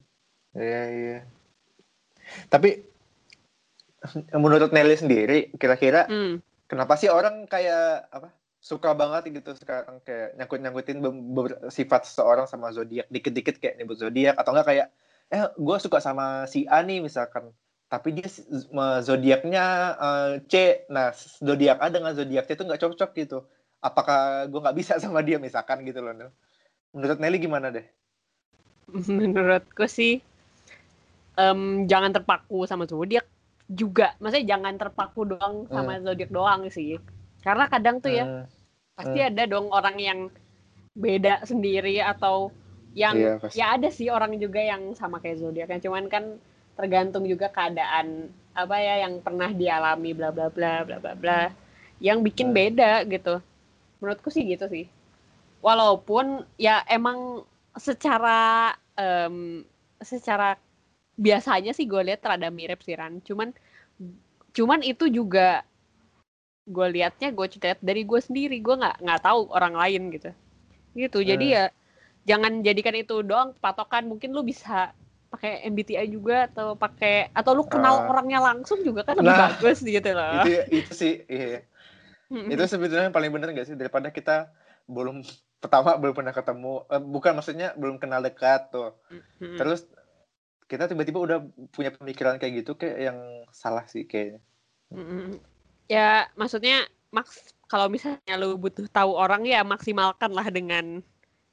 Iya 0.50 0.82
iya. 0.90 1.18
Tapi 2.50 2.82
menurut 4.33 4.73
Nelly 4.73 4.97
sendiri, 4.97 5.52
kira-kira 5.61 6.09
hmm. 6.09 6.40
kenapa 6.64 6.97
sih 6.97 7.12
orang 7.12 7.45
kayak 7.45 8.09
apa 8.09 8.33
suka 8.61 8.97
banget 8.97 9.33
gitu 9.40 9.52
sekarang? 9.57 10.00
Kayak 10.04 10.37
nyangkut 10.40 10.61
nyangkutin 10.61 10.99
sifat 11.69 12.09
seseorang 12.09 12.49
sama 12.49 12.73
zodiak 12.73 13.09
dikit-dikit 13.12 13.61
kayak 13.61 13.76
nyebut 13.80 14.00
zodiak 14.00 14.37
atau 14.40 14.57
enggak 14.57 14.69
kayak 14.69 14.87
eh 15.30 15.42
gue 15.54 15.76
suka 15.78 16.00
sama 16.00 16.49
si 16.49 16.64
A 16.69 16.80
nih 16.80 17.04
misalkan. 17.04 17.52
Tapi 17.90 18.14
dia 18.14 18.28
zodiaknya 19.02 19.64
uh, 19.99 20.33
C. 20.47 20.87
Nah 20.88 21.12
zodiak 21.42 21.83
A 21.83 21.90
dengan 21.90 22.14
zodiak 22.16 22.49
C 22.49 22.57
itu 22.57 22.64
nggak 22.64 22.80
cocok 22.80 23.11
gitu. 23.19 23.38
Apakah 23.85 24.49
gue 24.49 24.61
nggak 24.61 24.76
bisa 24.76 24.97
sama 25.02 25.21
dia 25.21 25.37
misalkan 25.37 25.85
gitu 25.85 26.00
loh 26.00 26.16
Nel. 26.16 26.33
menurut 26.90 27.23
Nelly 27.23 27.38
gimana 27.38 27.71
deh? 27.71 27.87
Menurutku 28.90 29.87
sih 29.87 30.19
um, 31.38 31.87
jangan 31.87 32.11
terpaku 32.11 32.66
sama 32.66 32.90
zodiak 32.90 33.23
juga 33.70 34.18
maksudnya 34.18 34.58
jangan 34.58 34.74
terpaku 34.74 35.30
doang 35.30 35.70
sama 35.70 35.94
hmm. 35.94 36.02
zodiak 36.02 36.30
doang 36.34 36.60
sih 36.74 36.98
karena 37.46 37.70
kadang 37.70 38.02
tuh 38.02 38.10
ya 38.10 38.24
hmm. 38.26 38.44
pasti 38.98 39.18
hmm. 39.22 39.28
ada 39.30 39.42
dong 39.46 39.70
orang 39.70 39.96
yang 40.02 40.20
beda 40.98 41.46
sendiri 41.46 42.02
atau 42.02 42.50
yang 42.98 43.14
iya, 43.14 43.38
ya 43.54 43.66
ada 43.78 43.86
sih 43.94 44.10
orang 44.10 44.34
juga 44.42 44.58
yang 44.58 44.98
sama 44.98 45.22
kayak 45.22 45.38
zodiaknya 45.38 45.78
cuman 45.86 46.10
kan 46.10 46.24
tergantung 46.74 47.22
juga 47.30 47.46
keadaan 47.54 48.34
apa 48.50 48.76
ya 48.82 49.06
yang 49.06 49.22
pernah 49.22 49.54
dialami 49.54 50.10
bla 50.10 50.34
bla 50.34 50.50
bla 50.50 50.82
bla 50.82 50.98
bla 50.98 51.14
bla 51.14 51.40
yang 52.02 52.26
bikin 52.26 52.50
hmm. 52.50 52.56
beda 52.58 52.92
gitu 53.06 53.38
menurutku 54.02 54.34
sih 54.34 54.42
gitu 54.50 54.66
sih 54.66 54.90
walaupun 55.62 56.42
ya 56.58 56.82
emang 56.90 57.46
secara 57.78 58.74
um, 58.98 59.62
secara 60.02 60.58
biasanya 61.20 61.76
sih 61.76 61.84
gue 61.84 62.00
lihat 62.00 62.24
rada 62.24 62.48
mirip 62.48 62.80
sih 62.80 62.96
Ran. 62.96 63.20
Cuman 63.20 63.52
cuman 64.56 64.80
itu 64.80 65.12
juga 65.12 65.62
gue 66.64 66.86
liatnya 66.96 67.28
gue 67.36 67.46
lihat 67.60 67.78
dari 67.84 68.08
gue 68.08 68.20
sendiri. 68.24 68.56
Gue 68.64 68.80
nggak 68.80 69.04
nggak 69.04 69.20
tahu 69.20 69.52
orang 69.52 69.76
lain 69.76 70.08
gitu. 70.16 70.30
Gitu. 70.96 71.18
Jadi 71.20 71.46
hmm. 71.52 71.56
ya 71.60 71.64
jangan 72.24 72.52
jadikan 72.64 72.96
itu 72.96 73.20
doang 73.20 73.52
patokan. 73.60 74.08
Mungkin 74.08 74.32
lu 74.32 74.40
bisa 74.40 74.96
pakai 75.30 75.62
MBTI 75.70 76.10
juga 76.10 76.50
atau 76.50 76.74
pakai 76.74 77.30
atau 77.30 77.54
lu 77.54 77.62
kenal 77.62 78.02
uh, 78.02 78.10
orangnya 78.10 78.42
langsung 78.42 78.82
juga 78.82 79.06
kan 79.06 79.14
lebih 79.14 79.30
nah, 79.30 79.54
bagus 79.54 79.78
gitu 79.84 80.10
loh. 80.10 80.42
Itu 80.42 80.50
itu 80.74 80.92
sih 80.96 81.14
iya. 81.30 81.62
itu 82.30 82.62
sebetulnya 82.66 83.10
yang 83.10 83.14
paling 83.14 83.30
benar 83.30 83.54
gak 83.54 83.70
sih? 83.70 83.78
Daripada 83.78 84.10
kita 84.10 84.50
belum 84.90 85.22
pertama 85.62 85.94
belum 85.94 86.14
pernah 86.18 86.34
ketemu 86.34 86.82
eh, 86.90 87.02
bukan 87.02 87.32
maksudnya 87.38 87.68
belum 87.78 88.02
kenal 88.02 88.26
dekat 88.26 88.74
tuh. 88.74 88.98
Terus 89.38 89.86
kita 90.70 90.86
tiba-tiba 90.86 91.18
udah 91.18 91.38
punya 91.74 91.90
pemikiran 91.90 92.38
kayak 92.38 92.62
gitu 92.62 92.78
kayak 92.78 93.10
yang 93.10 93.18
salah 93.50 93.82
sih 93.90 94.06
kayaknya. 94.06 94.38
Ya 95.90 96.30
maksudnya 96.38 96.86
maks 97.10 97.58
kalau 97.66 97.90
misalnya 97.90 98.38
lu 98.38 98.54
butuh 98.54 98.86
tahu 98.86 99.10
orang 99.18 99.42
ya 99.42 99.66
maksimalkan 99.66 100.30
lah 100.30 100.46
dengan 100.46 101.02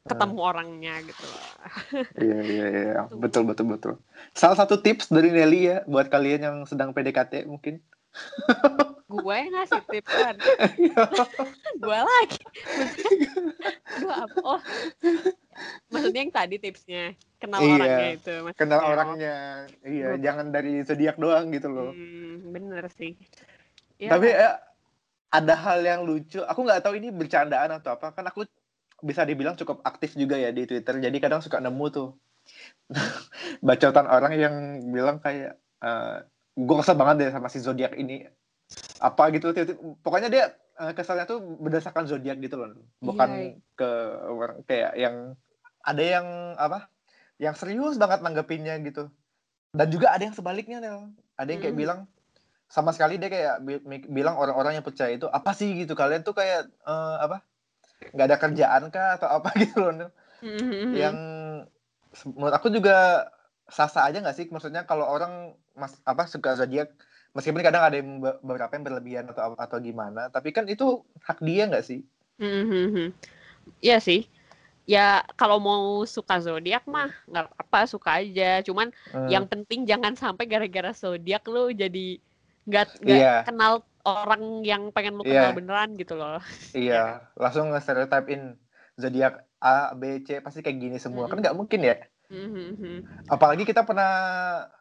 ketemu 0.05 0.37
uh. 0.37 0.47
orangnya 0.53 0.93
gitu 1.01 1.23
loh. 1.25 1.43
iya 2.29 2.39
iya 2.45 2.65
iya 2.69 3.01
betul 3.17 3.49
betul 3.49 3.65
betul. 3.73 3.93
Salah 4.37 4.61
satu 4.61 4.77
tips 4.77 5.09
dari 5.09 5.33
Nelly 5.33 5.73
ya 5.73 5.77
buat 5.89 6.13
kalian 6.13 6.45
yang 6.45 6.57
sedang 6.69 6.93
PDKT 6.93 7.49
mungkin. 7.49 7.81
gue 9.07 9.35
yang 9.39 9.55
ngasih 9.55 9.83
tips 9.87 10.11
kan 10.11 10.35
gue 11.83 11.99
lagi 12.03 12.43
gue 14.03 14.13
apa 14.13 14.39
oh 14.43 14.61
maksudnya 15.87 16.27
yang 16.27 16.33
tadi 16.35 16.55
tipsnya 16.59 17.15
kenal 17.37 17.61
iya, 17.61 17.73
orangnya 17.77 18.09
itu 18.17 18.33
maksudnya. 18.41 18.59
kenal 18.59 18.81
orangnya. 18.81 19.35
Iya 19.85 20.07
Gue... 20.13 20.21
jangan 20.25 20.45
dari 20.49 20.73
zodiak 20.83 21.17
doang 21.21 21.45
gitu 21.53 21.69
loh. 21.69 21.91
Hmm, 21.93 22.53
bener 22.53 22.83
sih. 22.93 23.13
Ya. 23.97 24.13
tapi 24.13 24.29
eh, 24.29 24.55
ada 25.33 25.53
hal 25.57 25.79
yang 25.81 26.01
lucu. 26.05 26.41
Aku 26.45 26.65
nggak 26.65 26.85
tahu 26.85 26.97
ini 26.97 27.09
bercandaan 27.13 27.77
atau 27.77 27.97
apa. 27.97 28.13
Kan 28.13 28.29
aku 28.29 28.45
bisa 29.01 29.21
dibilang 29.25 29.53
cukup 29.53 29.81
aktif 29.85 30.17
juga 30.17 30.37
ya 30.37 30.49
di 30.49 30.65
Twitter. 30.65 30.97
Jadi 30.97 31.17
kadang 31.21 31.41
suka 31.41 31.61
nemu 31.61 31.85
tuh. 31.93 32.09
Bacotan 33.67 34.07
orang 34.07 34.33
yang 34.37 34.55
bilang 34.89 35.21
kayak 35.21 35.57
uh, 35.83 35.87
eh, 35.87 36.17
gue 36.57 36.75
kesel 36.81 36.97
banget 36.97 37.15
deh 37.27 37.29
sama 37.33 37.49
si 37.53 37.61
zodiak 37.61 37.93
ini. 37.97 38.25
Apa 38.97 39.29
gitu 39.29 39.53
pokoknya 40.01 40.29
dia 40.33 40.45
uh, 40.81 40.93
kesalnya 40.97 41.29
tuh 41.29 41.41
berdasarkan 41.61 42.09
zodiak 42.09 42.41
gitu 42.41 42.57
loh. 42.57 42.73
Bukan 43.01 43.29
yeah. 43.29 43.77
ke 43.77 43.89
kayak 44.65 44.93
yang 44.97 45.15
ada 45.85 46.03
yang 46.03 46.27
apa 46.57 46.91
yang 47.37 47.53
serius 47.53 47.95
banget 48.01 48.25
nanggepinnya 48.25 48.77
gitu. 48.81 49.09
Dan 49.73 49.87
juga 49.93 50.13
ada 50.13 50.25
yang 50.25 50.33
sebaliknya 50.33 50.81
Nel. 50.81 51.13
Ada 51.37 51.49
yang 51.53 51.61
kayak 51.61 51.75
mm. 51.77 51.81
bilang 51.81 51.99
sama 52.67 52.91
sekali 52.91 53.15
dia 53.15 53.31
kayak 53.31 53.63
bilang 54.11 54.35
orang-orang 54.35 54.81
yang 54.81 54.85
percaya 54.85 55.13
itu 55.13 55.29
apa 55.29 55.53
sih? 55.53 55.69
gitu. 55.77 55.93
Kalian 55.93 56.25
tuh 56.25 56.33
kayak 56.33 56.67
uh, 56.83 57.21
apa 57.21 57.45
nggak 58.13 58.27
ada 58.29 58.37
kerjaan 58.37 58.81
kah 58.93 59.17
atau 59.21 59.29
apa 59.41 59.49
gitu 59.61 59.81
loh 59.81 59.93
Nel. 59.93 60.11
Mm-hmm. 60.37 60.93
yang 60.93 61.17
menurut 62.37 62.53
aku 62.53 62.69
juga 62.69 63.25
sasa 63.69 64.05
aja 64.05 64.21
nggak 64.21 64.37
sih? 64.37 64.45
Maksudnya 64.49 64.85
kalau 64.89 65.05
orang 65.05 65.53
mas 65.77 65.93
apa 66.05 66.25
suka 66.25 66.57
zodiak 66.57 66.93
meskipun 67.37 67.61
kadang 67.61 67.85
ada 67.85 68.01
yang 68.01 68.17
beberapa 68.21 68.73
yang 68.73 68.85
berlebihan 68.85 69.25
atau 69.29 69.53
atau 69.53 69.77
gimana 69.77 70.29
tapi 70.33 70.49
kan 70.49 70.65
itu 70.65 71.05
hak 71.21 71.41
dia 71.41 71.69
nggak 71.69 71.85
sih? 71.85 72.01
Mm-hmm. 72.41 73.13
Iya 73.81 73.97
sih 74.01 74.29
ya 74.87 75.19
kalau 75.35 75.59
mau 75.59 76.07
suka 76.07 76.39
zodiak 76.39 76.87
mah 76.87 77.11
nggak 77.27 77.45
apa 77.59 77.79
suka 77.91 78.23
aja 78.23 78.63
cuman 78.63 78.95
hmm. 79.11 79.27
yang 79.27 79.43
penting 79.43 79.83
jangan 79.83 80.15
sampai 80.15 80.47
gara-gara 80.47 80.95
zodiak 80.95 81.43
lu 81.51 81.75
jadi 81.75 82.23
nggak 82.63 83.03
nggak 83.03 83.19
yeah. 83.19 83.43
kenal 83.43 83.83
orang 84.07 84.63
yang 84.63 84.87
pengen 84.95 85.19
lu 85.19 85.27
kenal 85.27 85.51
yeah. 85.51 85.55
beneran 85.55 85.91
gitu 85.99 86.15
loh 86.15 86.39
iya 86.71 86.91
yeah. 86.95 87.09
langsung 87.43 87.67
nge-stereotypein 87.75 88.55
zodiak 88.95 89.43
A 89.59 89.91
B 89.91 90.23
C 90.23 90.39
pasti 90.39 90.63
kayak 90.63 90.79
gini 90.79 90.97
semua 90.97 91.27
mm 91.27 91.35
-hmm. 91.35 91.35
kan 91.35 91.43
nggak 91.43 91.57
mungkin 91.59 91.81
ya 91.83 91.95
Mm-hmm. 92.27 93.31
Apalagi 93.31 93.63
kita 93.63 93.87
pernah, 93.87 94.11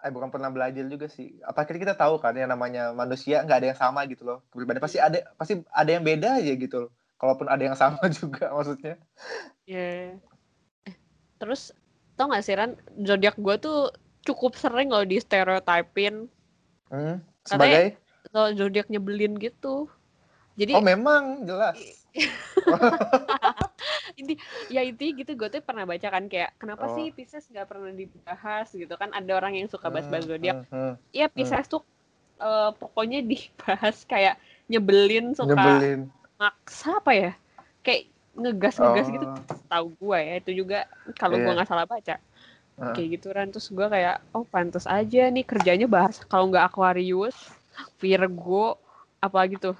eh 0.02 0.10
bukan 0.10 0.34
pernah 0.34 0.50
belajar 0.50 0.82
juga 0.90 1.06
sih. 1.06 1.38
Apalagi 1.46 1.78
kita 1.78 1.94
tahu 1.94 2.18
kan 2.18 2.34
yang 2.34 2.50
namanya 2.50 2.90
manusia 2.90 3.38
nggak 3.46 3.58
ada 3.62 3.68
yang 3.70 3.78
sama 3.78 4.02
gitu 4.10 4.26
loh. 4.26 4.42
Kepribadian 4.50 4.82
pasti 4.82 4.98
ada, 4.98 5.22
pasti 5.38 5.62
ada 5.70 5.90
yang 5.90 6.02
beda 6.02 6.42
aja 6.42 6.52
gitu 6.58 6.76
loh. 6.86 6.90
Kalaupun 7.16 7.48
ada 7.48 7.62
yang 7.62 7.76
sama 7.76 8.02
juga 8.18 8.52
maksudnya. 8.52 9.00
Iya. 9.64 10.16
Yeah. 10.16 10.20
Terus 11.36 11.72
tau 12.16 12.32
gak 12.32 12.44
sih 12.44 12.56
Ran, 12.56 12.76
zodiak 13.04 13.36
gue 13.36 13.56
tuh 13.60 13.92
cukup 14.24 14.56
sering 14.56 14.88
loh 14.88 15.04
di 15.04 15.20
stereotypin. 15.20 16.28
Hmm, 16.88 17.20
sebagai? 17.44 18.00
Kalau 18.32 18.50
zodiak 18.56 18.88
nyebelin 18.88 19.36
gitu. 19.38 19.86
Jadi 20.56 20.72
Oh 20.72 20.84
memang 20.84 21.44
jelas. 21.44 21.76
ini 24.20 24.40
ya 24.72 24.80
itu 24.80 25.12
gitu 25.12 25.36
gue 25.36 25.48
tuh 25.52 25.60
pernah 25.60 25.84
baca 25.84 26.08
kan 26.08 26.24
kayak 26.32 26.56
kenapa 26.56 26.88
oh. 26.88 26.96
sih 26.96 27.12
Pisces 27.12 27.44
nggak 27.52 27.68
pernah 27.68 27.92
dibahas 27.92 28.72
gitu 28.72 28.96
kan 28.96 29.12
ada 29.12 29.28
orang 29.36 29.60
yang 29.60 29.68
suka 29.68 29.92
bahas-bahas 29.92 30.24
hmm, 30.24 30.32
zodiak. 30.32 30.56
Hmm, 30.72 30.72
hmm, 30.72 30.92
iya 31.12 31.28
Pisces 31.28 31.68
hmm. 31.68 31.72
tuh 31.76 31.82
uh, 32.40 32.72
pokoknya 32.72 33.20
dibahas 33.20 34.08
kayak 34.08 34.40
nyebelin 34.72 35.36
suka 35.36 35.52
nyebelin. 35.52 36.00
Maksa 36.36 37.00
apa 37.00 37.12
ya? 37.12 37.32
Kayak 37.82 38.12
ngegas-ngegas 38.36 39.08
gitu, 39.08 39.24
oh. 39.24 39.34
gitu 39.40 39.54
tahu 39.66 39.86
gue 39.96 40.18
ya 40.20 40.34
itu 40.36 40.50
juga 40.52 40.78
kalau 41.16 41.40
yeah. 41.40 41.44
gue 41.44 41.52
iya. 41.52 41.56
nggak 41.60 41.70
salah 41.70 41.86
baca. 41.88 42.16
Uh. 42.76 42.92
Kayak 42.92 43.08
gitu 43.16 43.26
kan 43.32 43.46
terus 43.48 43.68
gue 43.72 43.86
kayak 43.88 44.16
oh 44.36 44.44
pantas 44.44 44.84
aja 44.84 45.22
nih 45.32 45.44
kerjanya 45.48 45.88
bahas 45.88 46.20
kalau 46.28 46.52
nggak 46.52 46.68
Aquarius, 46.68 47.36
Virgo 47.96 48.76
apa 49.20 49.40
gitu 49.48 49.72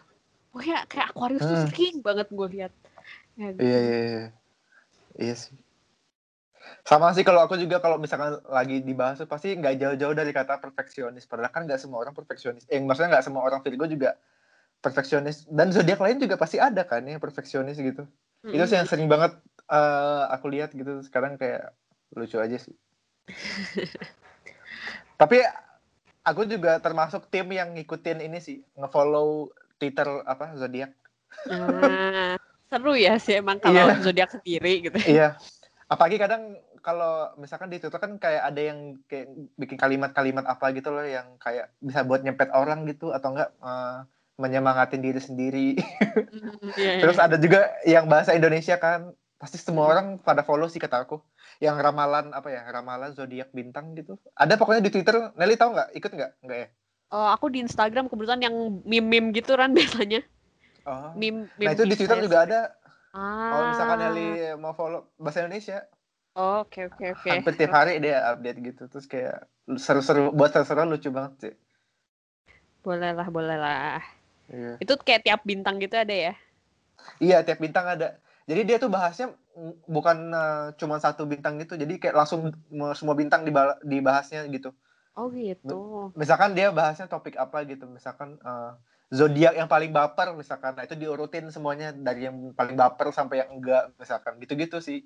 pokoknya 0.57 0.79
kayak 0.89 1.07
Aquarius 1.13 1.45
hmm. 1.45 1.51
tuh 1.53 1.59
sering 1.69 1.97
banget 2.01 2.27
gue 2.33 2.49
lihat 2.57 2.73
ya, 3.37 3.53
gitu. 3.53 3.61
iya 3.61 3.79
iya 3.79 3.99
iya 4.01 4.25
iya 5.21 5.35
sih 5.37 5.53
sama 6.83 7.13
sih 7.13 7.23
kalau 7.23 7.45
aku 7.45 7.61
juga 7.61 7.79
kalau 7.79 8.01
misalkan 8.01 8.41
lagi 8.49 8.81
dibahas 8.81 9.21
pasti 9.29 9.53
nggak 9.53 9.77
jauh-jauh 9.77 10.17
dari 10.17 10.33
kata 10.33 10.57
perfeksionis 10.59 11.29
padahal 11.29 11.53
kan 11.53 11.69
nggak 11.69 11.77
semua 11.77 12.01
orang 12.01 12.17
perfeksionis 12.17 12.65
eh 12.73 12.81
maksudnya 12.81 13.19
nggak 13.19 13.27
semua 13.29 13.45
orang 13.45 13.61
Virgo 13.61 13.85
juga 13.85 14.17
perfeksionis 14.81 15.49
dan 15.49 15.73
zodiak 15.73 16.01
lain 16.01 16.21
juga 16.23 16.39
pasti 16.39 16.61
ada 16.61 16.87
kan 16.87 17.03
yang 17.05 17.23
perfeksionis 17.23 17.79
gitu 17.79 18.05
mm-hmm. 18.07 18.55
itu 18.55 18.65
sih 18.69 18.77
yang 18.79 18.89
sering 18.89 19.09
banget 19.11 19.35
uh, 19.71 20.31
aku 20.31 20.53
lihat 20.53 20.75
gitu 20.77 21.03
sekarang 21.05 21.39
kayak 21.41 21.73
lucu 22.15 22.39
aja 22.39 22.57
sih 22.61 22.75
tapi 25.21 25.43
aku 26.23 26.47
juga 26.47 26.79
termasuk 26.79 27.27
tim 27.33 27.51
yang 27.51 27.75
ngikutin 27.75 28.23
ini 28.23 28.39
sih 28.39 28.63
ngefollow 28.79 29.51
Twitter 29.77 30.23
apa 30.25 30.55
zodiak 30.55 30.95
Nah, 31.47 32.35
seru 32.73 32.97
ya 32.97 33.21
sih 33.21 33.39
emang 33.39 33.61
kalau 33.61 33.93
Iya. 33.93 34.03
zodiak 34.03 34.31
sendiri 34.33 34.73
gitu. 34.89 34.99
Iya. 35.05 35.37
Apalagi 35.87 36.17
kadang 36.19 36.59
kalau 36.83 37.35
misalkan 37.39 37.71
di 37.71 37.83
Twitter 37.83 37.99
kan 37.99 38.19
kayak 38.19 38.43
ada 38.47 38.61
yang 38.63 38.99
kayak 39.11 39.27
bikin 39.59 39.79
kalimat-kalimat 39.79 40.47
apa 40.47 40.71
gitu 40.75 40.95
loh 40.95 41.03
yang 41.03 41.35
kayak 41.43 41.75
bisa 41.83 42.07
buat 42.07 42.23
nyempet 42.23 42.55
orang 42.55 42.87
gitu 42.87 43.11
atau 43.11 43.35
enggak 43.35 43.51
eh, 43.59 43.99
menyemangatin 44.37 45.01
diri 45.01 45.21
sendiri. 45.21 45.69
Hmm, 45.77 46.73
iya, 46.77 47.01
iya. 47.01 47.03
Terus 47.03 47.17
ada 47.17 47.37
juga 47.37 47.73
yang 47.85 48.05
bahasa 48.07 48.33
Indonesia 48.33 48.77
kan 48.77 49.13
pasti 49.37 49.57
semua 49.57 49.85
Hmm. 49.85 49.93
orang 49.93 50.07
pada 50.21 50.41
follow 50.41 50.69
sih 50.69 50.81
kata 50.81 51.05
aku. 51.05 51.21
Yang 51.59 51.77
ramalan 51.81 52.33
apa 52.33 52.49
ya? 52.49 52.65
Ramalan 52.69 53.13
zodiak 53.13 53.49
bintang 53.51 53.97
gitu. 53.97 54.21
Ada 54.33 54.57
pokoknya 54.57 54.85
di 54.85 54.93
Twitter. 54.93 55.33
Nelly 55.35 55.57
tahu 55.57 55.73
nggak? 55.73 55.89
Ikut 55.93 56.11
nggak? 56.13 56.31
Nggak 56.45 56.59
ya? 56.59 56.69
Oh, 57.07 57.29
aku 57.31 57.49
di 57.49 57.63
Instagram 57.63 58.09
kebetulan 58.09 58.43
yang 58.43 58.57
meme-meme 58.83 59.33
gitu 59.33 59.57
kan 59.57 59.73
biasanya. 59.79 60.21
Oh. 60.85 61.17
Meme, 61.17 61.49
Nah 61.49 61.57
meme 61.57 61.73
itu 61.73 61.85
di 61.85 61.97
Twitter 61.97 62.21
juga 62.21 62.45
ada. 62.45 62.61
Ah. 63.17 63.49
Kalau 63.49 63.65
misalkan 63.73 63.99
Nelly 63.99 64.29
mau 64.57 64.73
follow 64.73 65.09
bahasa 65.17 65.41
Indonesia, 65.41 65.81
Oh, 66.37 66.69
Oke, 66.69 66.85
oke, 66.85 67.17
oke. 67.17 67.33
hampir 67.33 67.57
tiap 67.57 67.73
hari 67.73 67.97
dia 67.97 68.21
update 68.29 68.61
gitu. 68.61 68.93
Terus 68.93 69.09
kayak 69.09 69.49
seru-seru 69.73 70.37
buat 70.37 70.53
seru-seru 70.53 70.85
lucu 70.85 71.09
banget 71.09 71.33
sih. 71.41 71.55
Boleh 72.85 73.17
lah, 73.17 73.25
boleh 73.27 73.57
lah. 73.57 74.05
Iya. 74.51 74.73
Itu 74.79 74.95
kayak 75.01 75.27
tiap 75.27 75.41
bintang 75.43 75.83
gitu 75.83 75.97
ada 75.99 76.15
ya? 76.15 76.33
Iya, 77.19 77.43
tiap 77.47 77.59
bintang 77.63 77.87
ada. 77.87 78.19
Jadi 78.47 78.63
dia 78.63 78.77
tuh 78.79 78.91
bahasnya 78.91 79.35
bukan 79.91 80.31
eh, 80.31 80.67
cuma 80.79 81.03
satu 81.03 81.27
bintang 81.27 81.59
gitu. 81.59 81.75
Jadi 81.75 81.99
kayak 81.99 82.15
langsung 82.15 82.55
semua 82.95 83.15
bintang 83.19 83.43
diba- 83.43 83.79
dibahasnya 83.83 84.47
gitu. 84.51 84.71
Oh 85.17 85.33
gitu. 85.33 86.13
Misalkan 86.15 86.55
dia 86.55 86.71
bahasnya 86.71 87.11
topik 87.11 87.35
apa 87.35 87.67
gitu. 87.67 87.91
Misalkan 87.91 88.39
eh, 88.39 88.73
zodiak 89.11 89.59
yang 89.59 89.67
paling 89.67 89.91
baper 89.91 90.35
misalkan. 90.39 90.79
Nah, 90.79 90.87
itu 90.87 90.95
diurutin 90.95 91.51
semuanya 91.51 91.91
dari 91.91 92.31
yang 92.31 92.55
paling 92.55 92.79
baper 92.79 93.11
sampai 93.11 93.43
yang 93.43 93.51
enggak 93.59 93.91
misalkan. 93.99 94.39
Gitu-gitu 94.39 94.79
sih. 94.79 95.03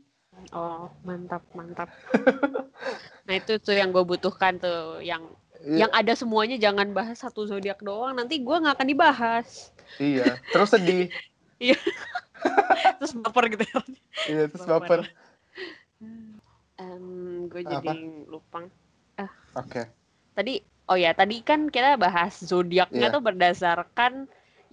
Oh, 0.55 0.87
mantap, 1.03 1.43
mantap. 1.57 1.91
nah 3.27 3.35
itu 3.35 3.59
tuh 3.59 3.75
yang 3.75 3.91
gue 3.91 4.05
butuhkan 4.07 4.63
tuh, 4.63 5.03
yang 5.03 5.27
Iya, 5.61 5.85
yang 5.87 5.93
ada 5.93 6.13
semuanya 6.17 6.57
jangan 6.57 6.89
bahas 6.97 7.21
satu 7.21 7.45
zodiak 7.45 7.85
doang, 7.85 8.17
nanti 8.17 8.41
gue 8.41 8.57
nggak 8.57 8.81
akan 8.81 8.89
dibahas. 8.89 9.69
iya. 10.01 10.41
Terus 10.53 10.73
sedih. 10.73 11.13
Terus 13.01 13.13
baper 13.21 13.45
gitu. 13.53 13.65
ya. 13.69 13.81
Iya, 14.29 14.45
terus 14.49 14.65
baper. 14.65 15.01
gue 17.51 17.63
Apa? 17.67 17.73
jadi 17.77 17.97
lupa. 18.25 18.65
Oke. 19.59 19.85
Tadi, 20.33 20.65
oh 20.89 20.97
ya, 20.97 21.13
tadi 21.13 21.45
kan 21.45 21.69
kita 21.69 22.01
bahas 22.01 22.41
zodiaknya 22.41 23.13
Iya. 23.13 23.15
tuh 23.15 23.21
berdasarkan 23.21 24.13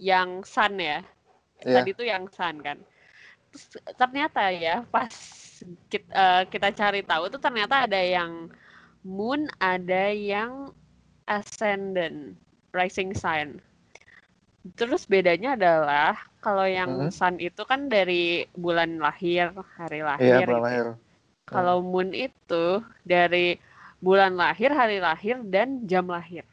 yang 0.00 0.40
sun 0.46 0.80
ya. 0.80 1.04
Iya. 1.60 1.82
Tadi 1.82 1.90
tuh 1.92 2.06
yang 2.08 2.24
sun 2.32 2.62
kan. 2.64 2.78
Terus 3.52 3.64
ternyata 4.00 4.48
ya 4.54 4.80
pas 4.88 5.12
kita, 5.92 6.48
kita 6.48 6.68
cari 6.72 7.02
tahu 7.04 7.28
tuh 7.28 7.40
ternyata 7.42 7.84
ada 7.84 7.98
yang 8.00 8.48
moon, 9.16 9.40
ada 9.72 10.04
yang 10.32 10.52
ascendant, 11.36 12.18
rising 12.78 13.10
sign. 13.22 13.48
Terus 14.78 15.02
bedanya 15.12 15.50
adalah 15.58 16.12
kalau 16.44 16.66
yang 16.78 16.92
Mhm. 16.92 17.12
sun 17.18 17.34
itu 17.48 17.62
kan 17.70 17.80
dari 17.94 18.22
bulan 18.64 18.90
lahir, 19.04 19.46
hari 19.78 20.00
Iya, 20.18 20.36
lahir. 20.36 20.46
bulan 20.46 20.60
gitu. 20.64 20.64
lahir. 20.64 20.86
Kalau 21.52 21.76
moon 21.90 22.08
itu 22.26 22.66
dari 23.14 23.46
bulan 24.06 24.32
lahir, 24.42 24.70
hari 24.80 24.98
lahir, 25.06 25.36
dan 25.54 25.68
jam 25.90 26.06
lahir. 26.16 26.44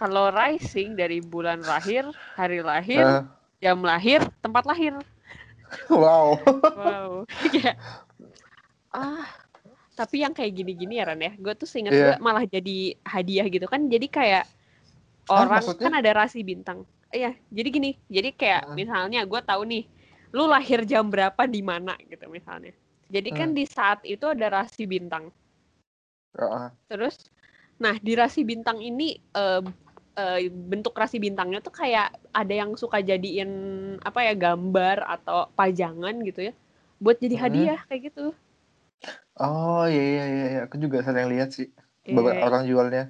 Kalau 0.00 0.26
rising 0.30 0.96
dari 1.00 1.18
bulan 1.22 1.60
lahir, 1.70 2.04
hari 2.38 2.60
lahir, 2.62 3.06
Eh, 3.06 3.22
jam 3.62 3.78
lahir, 3.82 4.20
tempat 4.42 4.64
lahir. 4.66 4.94
wow. 5.90 6.38
Wow. 6.74 7.26
Kayak, 7.38 7.76
ah, 8.94 9.26
tapi 9.94 10.26
yang 10.26 10.34
kayak 10.34 10.52
gini-gini 10.54 10.98
ya 10.98 11.06
Ran 11.08 11.22
ya, 11.22 11.32
gue 11.38 11.54
tuh 11.54 11.66
seingat 11.70 11.94
Iya. 11.94 12.18
gue 12.18 12.24
malah 12.26 12.44
jadi 12.44 12.98
hadiah 13.06 13.46
gitu 13.48 13.66
kan. 13.70 13.86
Jadi 13.86 14.06
kayak 14.10 14.44
Hah, 15.30 15.46
orang 15.46 15.64
maksudnya? 15.64 15.86
kan 15.88 15.94
ada 16.02 16.10
rasi 16.12 16.42
bintang. 16.42 16.82
Iya, 17.14 17.30
jadi 17.48 17.68
gini, 17.70 17.90
jadi 18.10 18.34
kayak 18.34 18.62
Hmm. 18.66 18.74
misalnya 18.74 19.20
gue 19.22 19.40
tahu 19.46 19.62
nih, 19.64 19.84
lu 20.34 20.50
lahir 20.50 20.82
jam 20.82 21.06
berapa 21.06 21.46
di 21.46 21.62
mana 21.62 21.94
gitu 22.10 22.26
misalnya. 22.26 22.74
Jadi 23.06 23.30
kan 23.30 23.54
Hmm. 23.54 23.56
di 23.56 23.64
saat 23.70 24.02
itu 24.02 24.26
ada 24.26 24.46
rasi 24.50 24.82
bintang. 24.84 25.30
Heeh. 26.34 26.68
Terus, 26.90 27.16
nah 27.78 27.94
di 28.02 28.12
rasi 28.18 28.42
bintang 28.42 28.82
ini 28.82 29.14
eh, 29.14 29.62
eh, 30.18 30.40
bentuk 30.50 30.94
rasi 30.98 31.22
bintangnya 31.22 31.62
tuh 31.62 31.70
kayak 31.70 32.10
ada 32.34 32.54
yang 32.54 32.74
suka 32.74 32.98
jadiin 32.98 33.50
apa 34.02 34.26
ya 34.26 34.34
gambar 34.34 35.06
atau 35.06 35.46
pajangan 35.54 36.18
gitu 36.26 36.50
ya, 36.50 36.52
buat 36.98 37.16
jadi 37.22 37.36
Mhm. 37.38 37.42
hadiah 37.42 37.78
kayak 37.86 38.10
gitu. 38.10 38.34
Oh 39.34 39.82
iya 39.90 40.02
iya 40.02 40.24
iya, 40.30 40.44
iya. 40.52 40.60
aku 40.70 40.78
juga 40.78 41.02
sering 41.02 41.26
lihat 41.32 41.50
sih 41.50 41.66
Iya, 42.04 42.14
beberapa 42.14 42.44
orang 42.46 42.64
jualnya. 42.70 43.04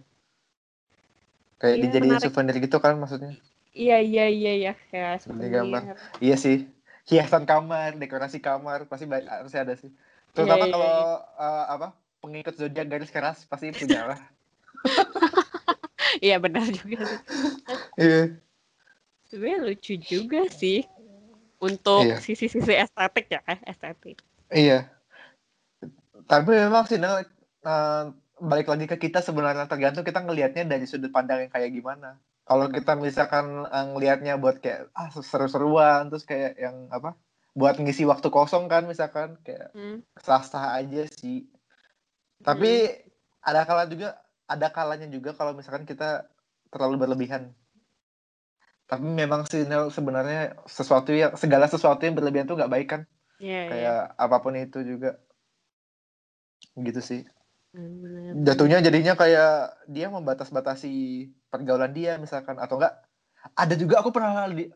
Kayak 1.61 1.77
Iya, 1.77 1.83
dijadiin 1.85 2.11
menarik. 2.17 2.25
souvenir 2.31 2.57
gitu 2.63 2.77
kan 2.81 2.95
maksudnya. 2.97 3.33
Iya 3.75 3.99
iya 4.01 4.25
iya 4.31 4.53
ya 4.71 4.73
kayak 4.89 5.27
Beli 5.27 5.49
gambar. 5.51 5.83
Iya 6.23 6.37
sih. 6.39 6.57
Hiasan 7.05 7.45
kamar, 7.45 7.99
dekorasi 8.01 8.41
kamar 8.41 8.89
pasti 8.89 9.05
ba- 9.05 9.21
harusnya 9.27 9.67
ada 9.67 9.75
sih. 9.77 9.91
Iya, 9.93 10.33
Terutama 10.33 10.65
iya, 10.65 10.73
kalau 10.73 10.95
eh, 11.37 11.65
apa? 11.69 11.89
pengikut 12.25 12.55
zodiak 12.57 12.89
garis 12.89 13.13
keras 13.13 13.45
pasti 13.45 13.69
punya 13.77 14.09
lah. 14.09 14.21
Iya 16.25 16.41
benar 16.41 16.65
juga 16.71 17.05
sih. 17.05 17.21
Iya. 18.01 18.23
Sebenarnya 19.29 19.59
lucu 19.67 19.95
juga 19.99 20.41
sih 20.49 20.87
untuk 21.61 22.07
Iya. 22.07 22.17
sisi-sisi 22.23 22.73
estetik 22.73 23.27
ya, 23.29 23.41
eh, 23.45 23.59
estetik. 23.69 24.17
Iya. 24.49 24.94
Tapi 26.25 26.51
memang 26.57 26.85
sih 26.89 26.99
Nel, 27.01 27.25
eh, 27.65 28.05
balik 28.41 28.69
lagi 28.69 28.87
ke 28.91 28.97
kita 28.99 29.21
sebenarnya 29.23 29.71
tergantung 29.71 30.05
kita 30.05 30.21
ngelihatnya 30.25 30.67
dari 30.67 30.85
sudut 30.89 31.13
pandang 31.15 31.47
yang 31.47 31.53
kayak 31.53 31.71
gimana. 31.71 32.19
Kalau 32.45 32.69
kita 32.69 32.97
misalkan 32.99 33.65
eh, 33.65 33.87
ngelihatnya 33.93 34.37
buat 34.41 34.61
kayak 34.61 34.93
ah 34.97 35.09
seru-seruan 35.13 36.09
terus 36.13 36.25
kayak 36.29 36.57
yang 36.61 36.89
apa? 36.91 37.17
buat 37.55 37.79
ngisi 37.79 38.03
waktu 38.03 38.35
kosong 38.35 38.67
kan 38.67 38.83
misalkan 38.83 39.39
kayak 39.47 39.71
Hmm. 39.79 40.03
sah-sah 40.19 40.75
aja 40.75 41.07
sih. 41.07 41.47
Tapi 42.43 42.91
ada 43.47 43.63
kala 43.63 43.87
juga 43.87 44.19
ada 44.51 44.69
kalanya 44.75 45.07
juga 45.07 45.39
kalau 45.39 45.55
misalkan 45.55 45.87
kita 45.87 46.27
terlalu 46.75 47.07
berlebihan. 47.07 47.55
Tapi 48.91 49.07
memang 49.07 49.47
sih 49.47 49.65
sebenarnya 49.65 50.59
sesuatu 50.67 51.15
yang 51.15 51.39
segala 51.39 51.71
sesuatu 51.71 52.03
yang 52.05 52.19
berlebihan 52.19 52.45
tuh 52.51 52.59
nggak 52.59 52.73
baik 52.75 52.89
kan. 52.91 53.03
Iya 53.39 53.61
iya. 53.65 53.71
Kayak 53.71 54.03
apa 54.19 54.37
pun 54.43 54.55
itu 54.59 54.79
juga. 54.83 55.23
Gitu 56.79 57.01
sih. 57.01 57.21
Benar. 57.75 58.39
Jatuhnya 58.47 58.79
jadinya 58.79 59.15
kayak 59.19 59.83
dia 59.91 60.07
membatas-batasi 60.07 61.27
pergaulan 61.51 61.91
dia 61.91 62.19
misalkan 62.23 62.59
atau 62.63 62.79
enggak. 62.79 63.03
Ada 63.59 63.75
juga 63.75 63.99
aku 64.01 64.15
pernah 64.15 64.47
di 64.51 64.71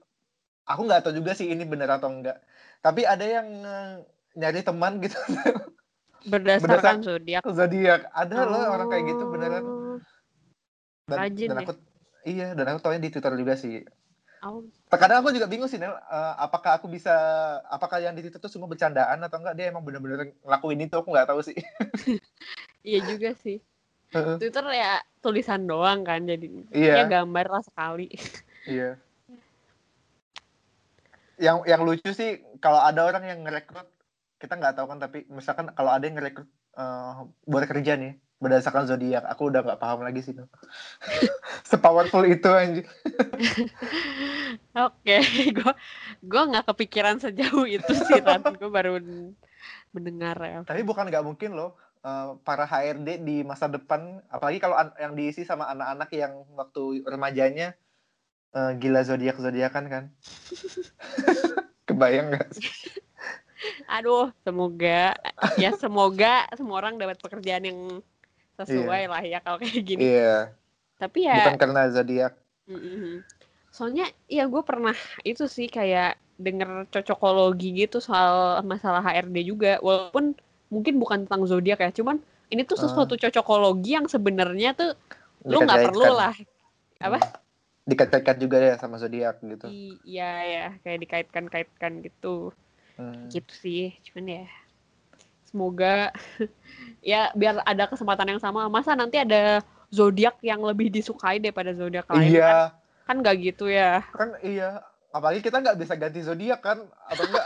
aku 0.68 0.80
nggak 0.84 1.06
tahu 1.06 1.14
juga 1.22 1.32
sih 1.38 1.46
ini 1.46 1.62
benar 1.62 2.02
atau 2.02 2.10
enggak. 2.10 2.42
Tapi 2.82 3.06
ada 3.06 3.22
yang 3.22 3.46
eh, 3.62 3.94
nyari 4.34 4.60
teman 4.66 4.98
gitu 4.98 5.18
Berdasarkan 6.32 7.06
zodiak. 7.06 7.42
zodiak. 7.46 8.10
Ada 8.10 8.46
loh 8.50 8.66
orang 8.74 8.90
kayak 8.90 9.04
gitu 9.14 9.24
beneran. 9.30 9.62
Oh. 9.62 9.96
Dan, 11.08 11.18
Rajin 11.24 11.48
dan 11.48 11.56
ya. 11.56 11.62
aku 11.64 11.72
iya 12.28 12.48
dan 12.52 12.66
aku 12.68 12.78
taunya 12.84 13.00
di 13.00 13.10
Twitter 13.14 13.32
juga 13.38 13.54
sih. 13.54 13.80
Terkadang 14.88 15.20
aku 15.20 15.34
juga 15.34 15.50
bingung 15.50 15.66
sih 15.66 15.76
Nel, 15.76 15.92
Eh, 15.92 16.34
apakah 16.38 16.78
aku 16.78 16.86
bisa 16.86 17.12
apakah 17.68 17.98
yang 17.98 18.14
di 18.14 18.22
Twitter 18.22 18.38
itu 18.38 18.48
semua 18.48 18.70
bercandaan 18.70 19.18
atau 19.20 19.38
enggak 19.42 19.54
dia 19.58 19.68
emang 19.68 19.82
bener-bener 19.84 20.32
ngelakuin 20.42 20.86
itu 20.86 20.96
aku 20.96 21.10
nggak 21.10 21.28
tahu 21.28 21.40
sih. 21.42 21.56
iya 22.88 23.02
juga 23.04 23.34
sih. 23.38 23.58
Twitter 24.08 24.64
ya 24.72 25.04
tulisan 25.20 25.68
doang 25.68 26.00
kan 26.00 26.24
jadi 26.24 26.48
Iya. 26.72 27.04
ya 27.04 27.20
gambar 27.20 27.46
lah 27.52 27.62
sekali. 27.66 28.08
Iya. 28.64 28.96
Yang 31.38 31.56
yang 31.68 31.80
lucu 31.84 32.10
sih 32.10 32.40
kalau 32.58 32.80
ada 32.80 33.04
orang 33.04 33.24
yang 33.26 33.38
ngerekrut 33.44 33.86
kita 34.38 34.54
nggak 34.54 34.74
tahu 34.78 34.86
kan 34.86 34.98
tapi 35.02 35.26
misalkan 35.28 35.70
kalau 35.74 35.90
ada 35.92 36.06
yang 36.06 36.16
ngerekrut 36.16 36.48
eh, 36.78 37.12
buat 37.44 37.64
kerja 37.66 37.98
nih 37.98 38.16
berdasarkan 38.38 38.86
zodiak 38.86 39.26
aku 39.26 39.50
udah 39.50 39.66
nggak 39.66 39.82
paham 39.82 40.06
lagi 40.06 40.22
sih 40.22 40.34
sepowerful 41.70 42.22
itu 42.22 42.46
anjir 42.46 42.86
Oke, 44.78 45.18
gue 45.58 45.72
gue 46.22 46.42
nggak 46.54 46.66
kepikiran 46.70 47.18
sejauh 47.18 47.66
itu 47.66 47.92
sih 48.06 48.22
Ran. 48.22 48.46
Gue 48.58 48.70
baru 48.70 49.02
mendengar 49.90 50.36
ya. 50.38 50.60
tapi 50.62 50.84
bukan 50.86 51.08
nggak 51.08 51.24
mungkin 51.26 51.56
loh 51.56 51.74
eh, 52.04 52.36
para 52.46 52.68
HRD 52.68 53.24
di 53.24 53.42
masa 53.42 53.66
depan 53.66 54.22
apalagi 54.30 54.62
kalau 54.62 54.76
an- 54.78 54.94
yang 55.00 55.16
diisi 55.16 55.42
sama 55.42 55.66
anak-anak 55.72 56.08
yang 56.14 56.32
waktu 56.54 57.02
remajanya 57.08 57.74
eh, 58.54 58.72
gila 58.78 59.02
zodiak 59.02 59.40
zodiakan 59.40 59.84
kan 59.90 60.04
kebayang 61.88 62.30
nggak 62.30 62.48
sih? 62.54 62.68
Aduh, 63.90 64.30
semoga 64.46 65.16
ya 65.58 65.74
semoga 65.74 66.46
semua 66.54 66.78
orang 66.78 67.00
dapat 67.00 67.18
pekerjaan 67.18 67.64
yang 67.66 67.80
sesuai 68.58 69.02
lah 69.06 69.22
ya 69.22 69.38
kalau 69.38 69.58
kayak 69.62 69.82
gini. 69.86 70.00
iya 70.02 70.50
Tapi 70.98 71.30
ya 71.30 71.46
bukan 71.46 71.58
karena 71.62 71.80
zodiak 71.94 72.34
mm-mm. 72.66 73.22
soalnya 73.70 74.10
ya 74.26 74.50
gue 74.50 74.62
pernah 74.66 74.96
itu 75.22 75.46
sih 75.46 75.70
kayak 75.70 76.18
denger 76.38 76.86
cocokologi 76.90 77.86
gitu 77.86 77.98
soal 77.98 78.62
masalah 78.62 79.02
HRD 79.02 79.36
juga 79.46 79.78
walaupun 79.82 80.38
mungkin 80.70 80.98
bukan 81.02 81.26
tentang 81.26 81.46
zodiak 81.46 81.82
ya 81.82 81.90
cuman 81.90 82.22
ini 82.48 82.62
tuh 82.64 82.78
sesuatu 82.78 83.18
uh. 83.18 83.20
cocokologi 83.26 83.98
yang 83.98 84.06
sebenarnya 84.06 84.72
tuh 84.78 84.94
lu 85.44 85.62
nggak 85.62 85.90
perlu 85.90 86.14
lah 86.14 86.34
apa 86.98 87.18
hmm. 87.18 87.34
dikait-kaitkan 87.90 88.36
juga 88.38 88.56
ya 88.58 88.74
sama 88.78 88.98
zodiak 88.98 89.38
gitu 89.42 89.66
iya 90.06 90.32
ya 90.46 90.66
kayak 90.82 90.98
dikait-kaitkan 91.06 91.92
gitu 92.02 92.50
hmm. 92.98 93.30
gitu 93.30 93.52
sih 93.54 93.84
cuman 94.10 94.42
ya 94.42 94.46
semoga 95.48 96.12
ya 97.10 97.32
biar 97.32 97.64
ada 97.64 97.88
kesempatan 97.88 98.36
yang 98.36 98.40
sama. 98.42 98.68
Masa 98.68 98.92
nanti 98.92 99.16
ada 99.16 99.64
zodiak 99.88 100.36
yang 100.44 100.60
lebih 100.60 100.92
disukai 100.92 101.40
daripada 101.40 101.72
zodiak 101.72 102.04
lain? 102.12 102.36
Iya. 102.36 102.76
Kan? 102.76 102.76
kan 103.08 103.16
nggak 103.24 103.36
gitu 103.40 103.72
ya. 103.72 104.04
Kan 104.12 104.36
iya. 104.44 104.84
Apalagi 105.08 105.40
kita 105.40 105.64
nggak 105.64 105.80
bisa 105.80 105.96
ganti 105.96 106.20
zodiak 106.20 106.60
kan? 106.60 106.84
Atau 107.08 107.24
enggak 107.24 107.44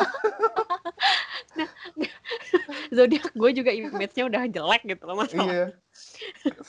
nah, 1.54 1.70
zodiak 2.96 3.30
gue 3.30 3.50
juga 3.54 3.70
image-nya 3.70 4.24
udah 4.26 4.42
jelek 4.50 4.82
gitu 4.82 5.02
loh 5.06 5.16
masalah 5.22 5.46
iya. 5.46 5.66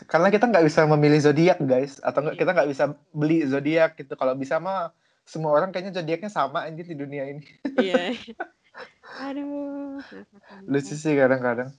Karena 0.06 0.30
kita 0.30 0.46
nggak 0.46 0.66
bisa 0.70 0.86
memilih 0.86 1.20
zodiak 1.20 1.58
guys. 1.66 1.98
Atau 2.06 2.22
enggak 2.22 2.38
kita 2.38 2.52
nggak 2.54 2.70
bisa 2.70 2.84
beli 3.10 3.42
zodiak 3.50 3.98
gitu. 3.98 4.14
Kalau 4.14 4.38
bisa 4.38 4.62
mah 4.62 4.94
semua 5.26 5.56
orang 5.56 5.74
kayaknya 5.74 5.98
zodiaknya 5.98 6.30
sama 6.30 6.70
aja 6.70 6.84
di 6.86 6.94
dunia 6.94 7.26
ini. 7.26 7.44
Iya 7.82 8.14
aduh 9.22 10.02
lucu 10.66 10.94
sih 10.98 11.14
kadang-kadang. 11.14 11.70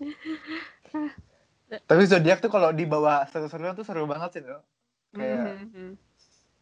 Tapi 1.90 2.02
zodiak 2.02 2.42
tuh 2.42 2.50
kalau 2.50 2.74
dibawa 2.74 3.26
seru-seruan 3.30 3.78
tuh 3.78 3.86
seru 3.86 4.06
banget 4.10 4.38
sih 4.38 4.42
loh 4.42 4.62
kayak 5.10 5.66
mm-hmm. 5.66 5.90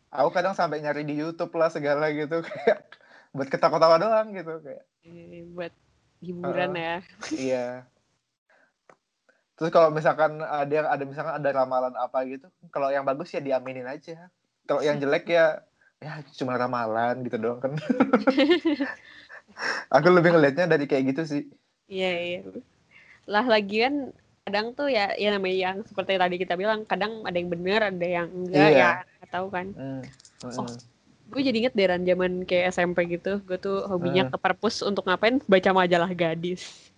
aku 0.09 0.29
kadang 0.33 0.57
sampai 0.57 0.81
nyari 0.81 1.05
di 1.05 1.21
YouTube 1.21 1.53
lah 1.57 1.69
segala 1.69 2.09
gitu 2.13 2.41
kayak 2.49 2.89
buat 3.37 3.49
ketawa-ketawa 3.53 4.01
doang 4.01 4.33
gitu 4.33 4.55
kayak. 4.65 4.85
E, 5.05 5.45
buat 5.53 5.73
hiburan 6.25 6.73
uh, 6.75 6.81
ya. 6.81 6.97
Iya. 7.29 7.67
Terus 9.61 9.71
kalau 9.75 9.93
misalkan 9.93 10.41
ada 10.41 10.89
ada 10.89 11.05
misalkan 11.05 11.35
ada 11.37 11.51
ramalan 11.53 11.93
apa 11.99 12.25
gitu 12.25 12.49
kalau 12.73 12.89
yang 12.89 13.05
bagus 13.05 13.37
ya 13.37 13.45
diaminin 13.45 13.85
aja. 13.85 14.33
Kalau 14.65 14.81
yang 14.85 14.97
jelek 14.97 15.29
ya 15.29 15.61
ya 15.99 16.23
cuma 16.39 16.55
ramalan 16.55 17.27
gitu 17.27 17.43
doang 17.43 17.59
kan 17.59 17.75
aku 19.95 20.09
lebih 20.13 20.35
ngelihatnya 20.35 20.67
dari 20.71 20.85
kayak 20.87 21.15
gitu 21.15 21.23
sih 21.27 21.43
iya 21.91 22.13
iya 22.15 22.41
lah 23.29 23.45
lagian 23.45 24.13
kadang 24.49 24.73
tuh 24.73 24.89
ya 24.89 25.13
ya 25.21 25.37
namanya 25.37 25.57
yang 25.57 25.77
seperti 25.85 26.17
tadi 26.17 26.37
kita 26.41 26.57
bilang 26.57 26.89
kadang 26.89 27.21
ada 27.29 27.37
yang 27.37 27.53
benar 27.53 27.93
ada 27.93 28.07
yang 28.09 28.29
enggak 28.33 28.71
iya. 28.73 28.91
ya 29.05 29.27
tahu 29.29 29.53
kan 29.53 29.77
mm. 29.77 30.01
Mm. 30.49 30.57
oh 30.57 30.69
gue 31.29 31.43
jadi 31.45 31.57
inget 31.61 31.75
deran 31.77 32.09
zaman 32.09 32.49
kayak 32.49 32.73
SMP 32.73 33.05
gitu 33.13 33.45
gue 33.45 33.61
tuh 33.61 33.85
hobinya 33.85 34.25
mm. 34.25 34.31
ke 34.33 34.37
perpus 34.41 34.81
untuk 34.81 35.05
ngapain 35.05 35.45
baca 35.45 35.71
majalah 35.77 36.09
gadis 36.17 36.89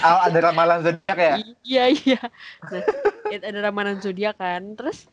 oh, 0.00 0.20
ada 0.24 0.38
ramalan 0.40 0.80
zodiak 0.80 1.18
ya 1.20 1.34
iya 1.68 1.84
iya 1.92 2.20
nah, 2.64 2.82
ada 3.28 3.60
ramalan 3.60 4.00
zodiak 4.00 4.40
kan 4.40 4.72
terus 4.72 5.04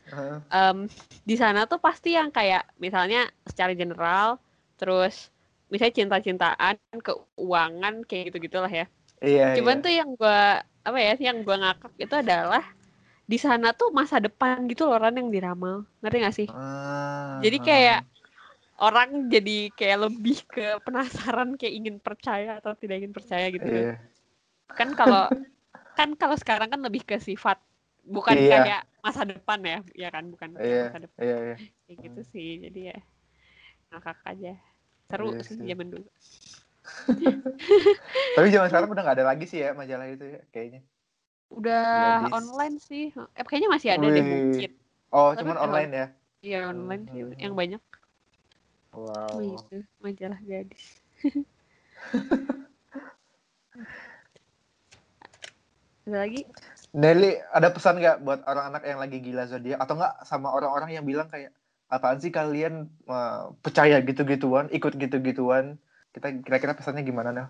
um, 0.48 0.88
di 1.28 1.36
sana 1.36 1.68
tuh 1.68 1.76
pasti 1.76 2.16
yang 2.16 2.32
kayak 2.32 2.64
misalnya 2.80 3.28
secara 3.44 3.76
general 3.76 4.40
terus 4.80 5.28
misalnya 5.72 5.96
cinta-cintaan 6.04 6.76
keuangan 7.00 8.04
kayak 8.04 8.28
gitu 8.28 8.44
gitulah 8.44 8.68
ya 8.68 8.84
iya, 9.24 9.56
cuman 9.56 9.80
iya. 9.80 9.84
tuh 9.88 9.92
yang 9.96 10.10
gue 10.12 10.40
apa 10.84 10.98
ya 11.00 11.12
yang 11.16 11.40
gue 11.40 11.56
ngakak 11.56 11.92
itu 11.96 12.12
adalah 12.12 12.60
di 13.24 13.38
sana 13.40 13.72
tuh 13.72 13.88
masa 13.88 14.20
depan 14.20 14.68
gitu 14.68 14.84
loh 14.84 15.00
orang 15.00 15.16
yang 15.16 15.32
diramal 15.32 15.88
ngerti 16.04 16.18
gak 16.20 16.36
sih 16.36 16.48
uh, 16.52 17.40
jadi 17.40 17.58
kayak 17.64 18.00
uh. 18.04 18.84
orang 18.92 19.32
jadi 19.32 19.72
kayak 19.72 19.98
lebih 20.12 20.44
ke 20.44 20.76
penasaran 20.84 21.56
kayak 21.56 21.72
ingin 21.72 21.96
percaya 21.96 22.60
atau 22.60 22.76
tidak 22.76 23.00
ingin 23.00 23.16
percaya 23.16 23.48
gitu 23.48 23.64
yeah. 23.64 23.96
kan 24.76 24.92
kalau 24.92 25.32
kan 25.96 26.12
kalau 26.20 26.36
sekarang 26.36 26.68
kan 26.68 26.84
lebih 26.84 27.00
ke 27.08 27.16
sifat 27.16 27.56
bukan 28.04 28.36
yeah. 28.36 28.60
kayak 28.60 28.82
masa 29.00 29.24
depan 29.24 29.58
ya 29.64 29.78
ya 29.96 30.08
kan 30.12 30.28
bukan 30.28 30.58
yeah. 30.60 30.92
masa 30.92 30.98
depan 31.08 31.20
yeah, 31.24 31.40
yeah. 31.54 31.58
kayak 31.88 31.96
gitu 32.04 32.20
sih 32.28 32.50
jadi 32.68 32.80
ya 32.92 32.98
ngakak 33.94 34.18
aja 34.28 34.52
seru 35.12 35.36
yeah, 35.36 35.44
sih 35.44 35.60
zaman 35.60 35.88
dulu 35.92 36.08
Tapi 38.36 38.46
zaman 38.50 38.68
sekarang 38.70 38.90
udah 38.90 39.02
nggak 39.06 39.16
ada 39.22 39.26
lagi 39.26 39.44
sih 39.46 39.62
ya 39.62 39.70
majalah 39.74 40.06
itu 40.10 40.24
ya 40.26 40.40
kayaknya. 40.50 40.82
Udah 41.52 42.26
Gadis. 42.26 42.34
online 42.34 42.76
sih. 42.80 43.12
Eh, 43.12 43.44
kayaknya 43.46 43.70
masih 43.70 43.88
ada 43.94 44.06
Wih. 44.08 44.14
deh 44.16 44.24
mungkin. 44.24 44.70
Oh, 45.12 45.30
Tapi 45.30 45.44
cuman 45.44 45.58
online 45.60 45.90
ya? 45.92 46.06
Iya, 46.42 46.74
online 46.74 47.06
sih 47.12 47.22
hmm. 47.22 47.38
yang 47.38 47.54
banyak. 47.54 47.82
Wow. 48.92 49.38
Oh, 49.38 49.40
itu 49.40 49.84
majalah 50.02 50.40
gadis. 50.42 51.00
ada 56.02 56.18
lagi? 56.28 56.42
Nelly, 56.92 57.40
ada 57.54 57.70
pesan 57.72 58.02
nggak 58.02 58.20
buat 58.26 58.42
orang 58.44 58.74
anak 58.74 58.82
yang 58.84 58.98
lagi 59.00 59.22
gila 59.22 59.46
zodiak 59.48 59.80
atau 59.80 59.96
nggak 59.96 60.26
sama 60.28 60.50
orang-orang 60.52 60.92
yang 60.92 61.06
bilang 61.06 61.30
kayak 61.30 61.54
apaan 61.92 62.16
sih 62.24 62.32
kalian 62.32 62.88
uh, 63.04 63.52
percaya 63.60 64.00
gitu-gituan, 64.00 64.72
ikut 64.72 64.96
gitu-gituan? 64.96 65.76
kita 66.12 66.28
kira-kira 66.44 66.76
pesannya 66.76 67.02
gimana 67.04 67.32
Nel? 67.32 67.48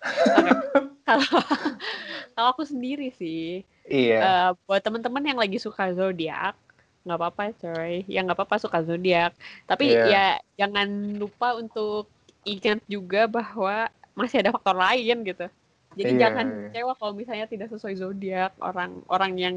Kalau 2.34 2.48
aku 2.50 2.64
sendiri 2.64 3.12
sih, 3.14 3.62
iya. 3.86 4.18
Uh, 4.18 4.50
buat 4.64 4.80
teman-teman 4.80 5.22
yang 5.22 5.38
lagi 5.38 5.60
suka 5.60 5.92
zodiak, 5.92 6.56
nggak 7.04 7.18
apa-apa 7.20 7.52
coy, 7.60 8.02
ya 8.08 8.24
nggak 8.24 8.34
apa-apa 8.40 8.56
suka 8.56 8.80
zodiak, 8.82 9.36
tapi 9.68 9.92
yeah. 9.92 10.08
ya 10.08 10.24
jangan 10.64 11.20
lupa 11.20 11.54
untuk 11.60 12.08
ingat 12.48 12.80
juga 12.88 13.28
bahwa 13.28 13.92
masih 14.16 14.40
ada 14.40 14.50
faktor 14.50 14.74
lain 14.74 15.22
gitu. 15.22 15.46
Jadi 15.94 16.12
yeah. 16.18 16.22
jangan 16.26 16.46
kecewa 16.72 16.92
kalau 16.98 17.12
misalnya 17.14 17.46
tidak 17.46 17.68
sesuai 17.70 17.94
zodiak 18.00 18.50
orang 18.58 19.04
orang 19.06 19.32
yang 19.38 19.56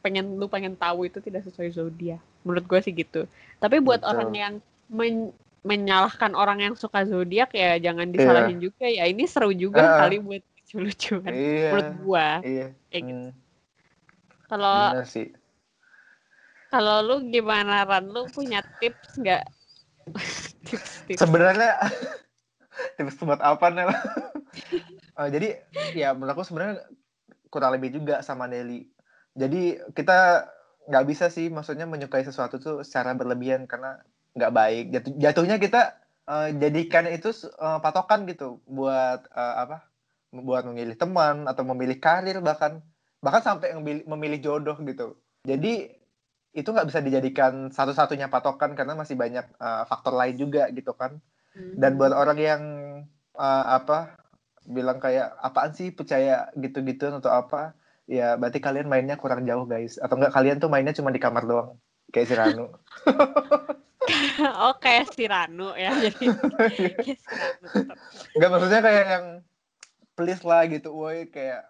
pengen 0.00 0.36
lu 0.40 0.48
pengen 0.48 0.76
tahu 0.76 1.08
itu 1.08 1.20
tidak 1.20 1.44
sesuai 1.44 1.70
zodiak. 1.72 2.20
Menurut 2.44 2.64
gue 2.64 2.80
sih 2.80 2.92
gitu. 2.92 3.28
Tapi 3.60 3.80
buat 3.80 4.00
Betul. 4.00 4.10
orang 4.16 4.30
yang 4.32 4.54
men 4.90 5.32
menyalahkan 5.60 6.32
orang 6.32 6.64
yang 6.64 6.72
suka 6.72 7.04
zodiak 7.04 7.52
ya 7.52 7.76
jangan 7.76 8.08
iya. 8.08 8.14
disalahin 8.16 8.56
yeah. 8.56 8.64
juga 8.64 8.86
ya 8.88 9.04
ini 9.04 9.24
seru 9.28 9.52
juga 9.52 9.84
uh, 9.84 9.96
kali 10.00 10.16
buat 10.16 10.40
lucu-lucuan 10.40 11.32
iya, 11.34 11.68
menurut 11.68 11.90
gua 12.00 12.28
iya. 12.46 12.66
kayak 12.88 13.02
gitu. 13.04 13.28
Hmm. 13.28 13.32
kalau 14.46 14.78
kalau 16.70 16.96
lu 17.02 17.16
gimana 17.28 17.82
Ran 17.82 18.06
lu 18.06 18.24
punya 18.30 18.62
tips 18.78 19.18
nggak 19.18 19.42
tips, 20.70 21.04
tips. 21.10 21.20
sebenarnya 21.20 21.74
tips 22.96 23.18
buat 23.20 23.42
apa 23.42 23.66
nih 23.68 23.84
uh, 25.18 25.28
jadi 25.28 25.60
ya 25.92 26.14
menurut 26.14 26.38
aku 26.38 26.46
sebenarnya 26.46 26.86
kurang 27.50 27.74
lebih 27.74 27.98
juga 27.98 28.22
sama 28.22 28.46
Nelly 28.46 28.86
jadi 29.40 29.80
kita 29.96 30.18
nggak 30.90 31.06
bisa 31.08 31.32
sih 31.32 31.48
maksudnya 31.48 31.88
menyukai 31.88 32.20
sesuatu 32.26 32.60
tuh 32.60 32.84
secara 32.84 33.16
berlebihan 33.16 33.64
karena 33.64 34.04
nggak 34.36 34.52
baik. 34.52 34.84
Jatuh 34.92 35.12
jatuhnya 35.16 35.56
kita 35.56 35.96
uh, 36.28 36.48
jadikan 36.52 37.08
itu 37.08 37.32
uh, 37.56 37.80
patokan 37.80 38.28
gitu 38.28 38.60
buat 38.68 39.24
uh, 39.32 39.54
apa 39.64 39.88
buat 40.30 40.62
memilih 40.68 40.94
teman 40.94 41.48
atau 41.48 41.66
memilih 41.66 41.98
karir 41.98 42.38
bahkan 42.38 42.84
bahkan 43.18 43.42
sampai 43.42 43.74
memilih, 43.80 44.04
memilih 44.06 44.38
jodoh 44.44 44.76
gitu. 44.84 45.16
Jadi 45.48 45.88
itu 46.50 46.66
nggak 46.66 46.88
bisa 46.90 47.00
dijadikan 47.00 47.70
satu-satunya 47.70 48.26
patokan 48.26 48.74
karena 48.74 48.98
masih 48.98 49.14
banyak 49.14 49.46
uh, 49.56 49.86
faktor 49.86 50.14
lain 50.18 50.36
juga 50.36 50.68
gitu 50.74 50.92
kan. 50.92 51.22
Dan 51.54 51.98
buat 51.98 52.14
orang 52.14 52.38
yang 52.38 52.62
uh, 53.34 53.64
apa 53.74 54.20
bilang 54.68 55.02
kayak 55.02 55.34
apaan 55.42 55.74
sih 55.74 55.90
percaya 55.90 56.46
gitu-gitu 56.54 57.10
atau 57.10 57.32
apa 57.32 57.74
ya 58.10 58.34
berarti 58.34 58.58
kalian 58.58 58.90
mainnya 58.90 59.14
kurang 59.14 59.46
jauh 59.46 59.62
guys 59.70 59.94
atau 60.02 60.18
enggak 60.18 60.34
kalian 60.34 60.58
tuh 60.58 60.66
mainnya 60.66 60.90
cuma 60.90 61.14
di 61.14 61.22
kamar 61.22 61.46
doang 61.46 61.78
kayak 62.10 62.26
si 62.26 62.34
Ranu 62.34 62.66
Oke, 64.72 65.04
si 65.12 65.24
Ranu 65.28 65.76
ya. 65.76 65.92
Jadi 66.04 66.26
Enggak 68.34 68.50
maksudnya 68.50 68.80
kayak 68.82 69.04
yang 69.06 69.26
please 70.16 70.42
lah 70.42 70.66
gitu, 70.66 70.90
woi 70.92 71.28
kayak 71.28 71.68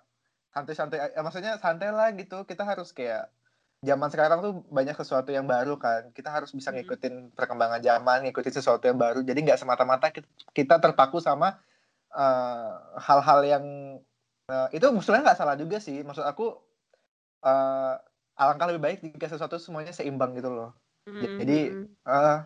santai-santai 0.55 1.15
ya, 1.15 1.21
maksudnya 1.23 1.53
santai 1.59 1.91
lah 1.91 2.15
gitu. 2.15 2.47
Kita 2.47 2.63
harus 2.63 2.95
kayak 2.95 3.29
zaman 3.83 4.09
sekarang 4.13 4.39
tuh 4.41 4.53
banyak 4.71 4.97
sesuatu 4.97 5.31
yang 5.35 5.45
baru 5.45 5.77
kan. 5.77 6.15
Kita 6.15 6.31
harus 6.31 6.55
bisa 6.55 6.71
hmm. 6.71 6.83
ngikutin 6.83 7.15
perkembangan 7.35 7.83
zaman, 7.83 8.31
ngikutin 8.31 8.55
sesuatu 8.55 8.87
yang 8.87 8.99
baru. 8.99 9.21
Jadi 9.27 9.39
nggak 9.45 9.61
semata-mata 9.61 10.11
kita 10.55 10.77
terpaku 10.79 11.19
sama 11.19 11.59
eh, 12.15 12.73
hal-hal 12.99 13.41
uh, 13.45 13.47
yang 13.47 13.65
uh, 14.51 14.69
itu 14.75 14.83
maksudnya 14.91 15.23
nggak 15.23 15.39
salah 15.39 15.55
juga 15.55 15.79
sih. 15.79 16.03
Maksud 16.03 16.27
aku 16.27 16.59
uh, 17.47 17.95
alangkah 18.35 18.67
lebih 18.75 18.83
baik 18.83 18.99
jika 19.07 19.31
sesuatu 19.31 19.57
semuanya 19.63 19.95
seimbang 19.95 20.35
gitu 20.35 20.51
loh. 20.51 20.71
Mm-hmm. 21.07 21.39
Jadi 21.41 21.59
uh, 22.05 22.39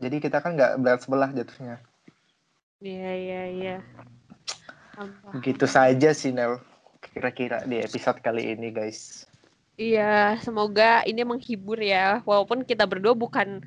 jadi 0.00 0.16
kita 0.16 0.40
kan 0.40 0.56
nggak 0.56 0.80
berat 0.80 1.00
sebelah 1.04 1.30
jatuhnya. 1.30 1.76
Iya 2.80 3.10
iya 3.12 3.42
iya. 3.52 3.76
Gitu 5.44 5.68
saja 5.68 6.10
sih 6.16 6.32
Nel 6.32 6.58
kira-kira 7.12 7.60
di 7.68 7.84
episode 7.84 8.18
kali 8.24 8.56
ini 8.56 8.72
guys. 8.72 9.28
Iya, 9.74 10.38
semoga 10.38 11.02
ini 11.02 11.26
menghibur 11.26 11.82
ya. 11.82 12.22
Walaupun 12.22 12.62
kita 12.62 12.86
berdua 12.86 13.12
bukan 13.18 13.58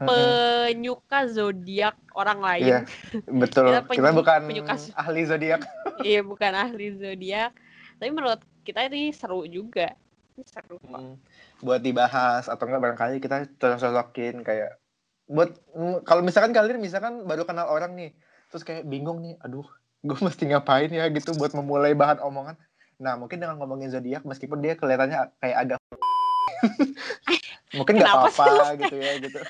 penyuka 0.00 1.28
zodiak 1.28 1.96
orang 2.16 2.40
lain. 2.40 2.64
Iya, 2.64 2.78
betul. 3.28 3.68
kita, 3.70 3.80
kita 3.92 4.10
bukan 4.16 4.40
penyuka, 4.48 4.74
ahli 4.96 5.22
zodiak. 5.28 5.62
iya, 6.08 6.20
bukan 6.24 6.52
ahli 6.54 6.96
zodiak. 6.98 7.52
Tapi 8.00 8.10
menurut 8.10 8.42
kita 8.66 8.86
ini 8.90 9.14
seru 9.14 9.46
juga. 9.46 9.94
Ini 10.34 10.44
seru 10.48 10.80
kok. 10.82 10.98
Hmm, 10.98 11.16
buat 11.62 11.80
dibahas 11.84 12.50
atau 12.50 12.64
enggak 12.66 12.82
barangkali 12.82 13.22
kita 13.22 13.46
cocok-cocokin 13.60 14.42
kayak 14.42 14.80
buat 15.24 15.56
kalau 16.04 16.20
misalkan 16.20 16.52
kalian 16.52 16.82
misalkan 16.82 17.24
baru 17.24 17.48
kenal 17.48 17.70
orang 17.70 17.96
nih, 17.96 18.10
terus 18.52 18.66
kayak 18.66 18.84
bingung 18.84 19.24
nih, 19.24 19.38
aduh, 19.40 19.64
gue 20.04 20.18
mesti 20.26 20.50
ngapain 20.50 20.90
ya 20.90 21.08
gitu 21.12 21.32
buat 21.38 21.54
memulai 21.54 21.94
bahan 21.96 22.20
omongan. 22.20 22.58
Nah, 23.00 23.18
mungkin 23.18 23.42
dengan 23.42 23.58
ngomongin 23.58 23.90
zodiak 23.90 24.22
meskipun 24.22 24.62
dia 24.62 24.78
kelihatannya 24.78 25.34
kayak 25.42 25.56
agak 25.66 25.78
mungkin 27.78 27.98
nggak 27.98 28.12
apa-apa 28.12 28.78
gitu 28.86 28.96
ya 28.96 29.12
gitu. 29.18 29.40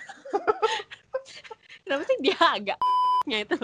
Kenapa 1.85 2.02
sih 2.09 2.16
dia 2.24 2.38
agak 2.40 2.78
itu 3.24 3.56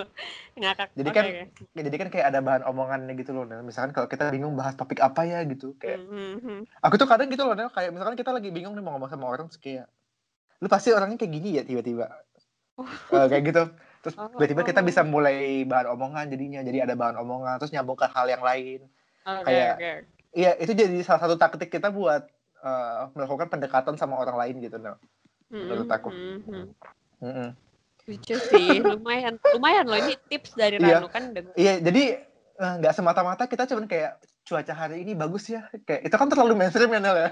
ngakak. 0.56 0.88
Jadi 0.96 1.10
kan 1.12 1.24
okay. 1.28 1.44
jadi 1.76 1.96
kan 2.00 2.08
kayak 2.08 2.26
ada 2.32 2.40
bahan 2.40 2.62
omongannya 2.64 3.12
gitu 3.20 3.36
loh. 3.36 3.44
Nah, 3.44 3.60
misalkan 3.60 3.92
kalau 3.92 4.08
kita 4.08 4.32
bingung 4.32 4.56
bahas 4.56 4.72
topik 4.72 5.04
apa 5.04 5.28
ya 5.28 5.44
gitu 5.44 5.76
kayak. 5.76 6.00
Mm-hmm. 6.00 6.80
Aku 6.80 6.96
tuh 6.96 7.04
kadang 7.04 7.28
gitu 7.28 7.44
loh, 7.44 7.52
nah, 7.52 7.68
kayak 7.68 7.92
misalkan 7.92 8.16
kita 8.16 8.32
lagi 8.32 8.48
bingung 8.48 8.72
nih 8.72 8.84
mau 8.84 8.96
ngomong 8.96 9.12
sama 9.12 9.28
orang 9.28 9.52
kayak 9.60 9.84
lu 10.60 10.68
pasti 10.68 10.92
orangnya 10.92 11.16
kayak 11.20 11.32
gini 11.32 11.48
ya 11.60 11.62
tiba-tiba. 11.64 12.08
uh, 12.80 13.26
kayak 13.28 13.42
gitu. 13.52 13.62
Terus 14.00 14.14
oh, 14.16 14.32
tiba-tiba 14.40 14.64
kita 14.64 14.80
bisa 14.80 15.04
mulai 15.04 15.68
bahan 15.68 15.92
omongan 15.92 16.32
jadinya. 16.32 16.60
Jadi 16.64 16.78
ada 16.80 16.96
bahan 16.96 17.20
omongan 17.20 17.60
terus 17.60 17.72
nyambung 17.76 18.00
ke 18.00 18.08
hal 18.08 18.26
yang 18.32 18.40
lain. 18.40 18.88
Okay, 19.20 19.44
kayak 19.44 19.74
okay. 19.76 19.96
Iya, 20.30 20.54
itu 20.62 20.72
jadi 20.78 20.94
salah 21.02 21.26
satu 21.26 21.34
taktik 21.34 21.74
kita 21.74 21.90
buat 21.90 22.22
uh, 22.62 23.10
melakukan 23.18 23.50
pendekatan 23.50 23.98
sama 23.98 24.14
orang 24.14 24.38
lain 24.38 24.62
gitu, 24.62 24.78
no. 24.78 24.94
Menurut 25.50 25.90
aku. 25.90 26.14
Mm 26.14 26.70
-hmm. 27.18 27.50
Lucu 28.10 28.34
sih, 28.50 28.82
lumayan, 28.82 29.38
lumayan 29.54 29.86
loh 29.86 29.94
ini 29.94 30.18
tips 30.26 30.58
dari 30.58 30.82
iya. 30.82 30.98
Ranu 30.98 31.06
kan. 31.06 31.30
Iya, 31.54 31.78
jadi 31.78 32.26
eh, 32.58 32.74
nggak 32.82 32.94
semata-mata 32.98 33.46
kita 33.46 33.70
cuman 33.70 33.86
kayak 33.86 34.18
cuaca 34.42 34.74
hari 34.74 35.06
ini 35.06 35.14
bagus 35.14 35.46
ya, 35.46 35.70
kayak 35.86 36.10
itu 36.10 36.14
kan 36.18 36.26
terlalu 36.26 36.58
mainstream 36.58 36.90
ya 36.90 36.98
Nel 36.98 37.14
ya. 37.14 37.30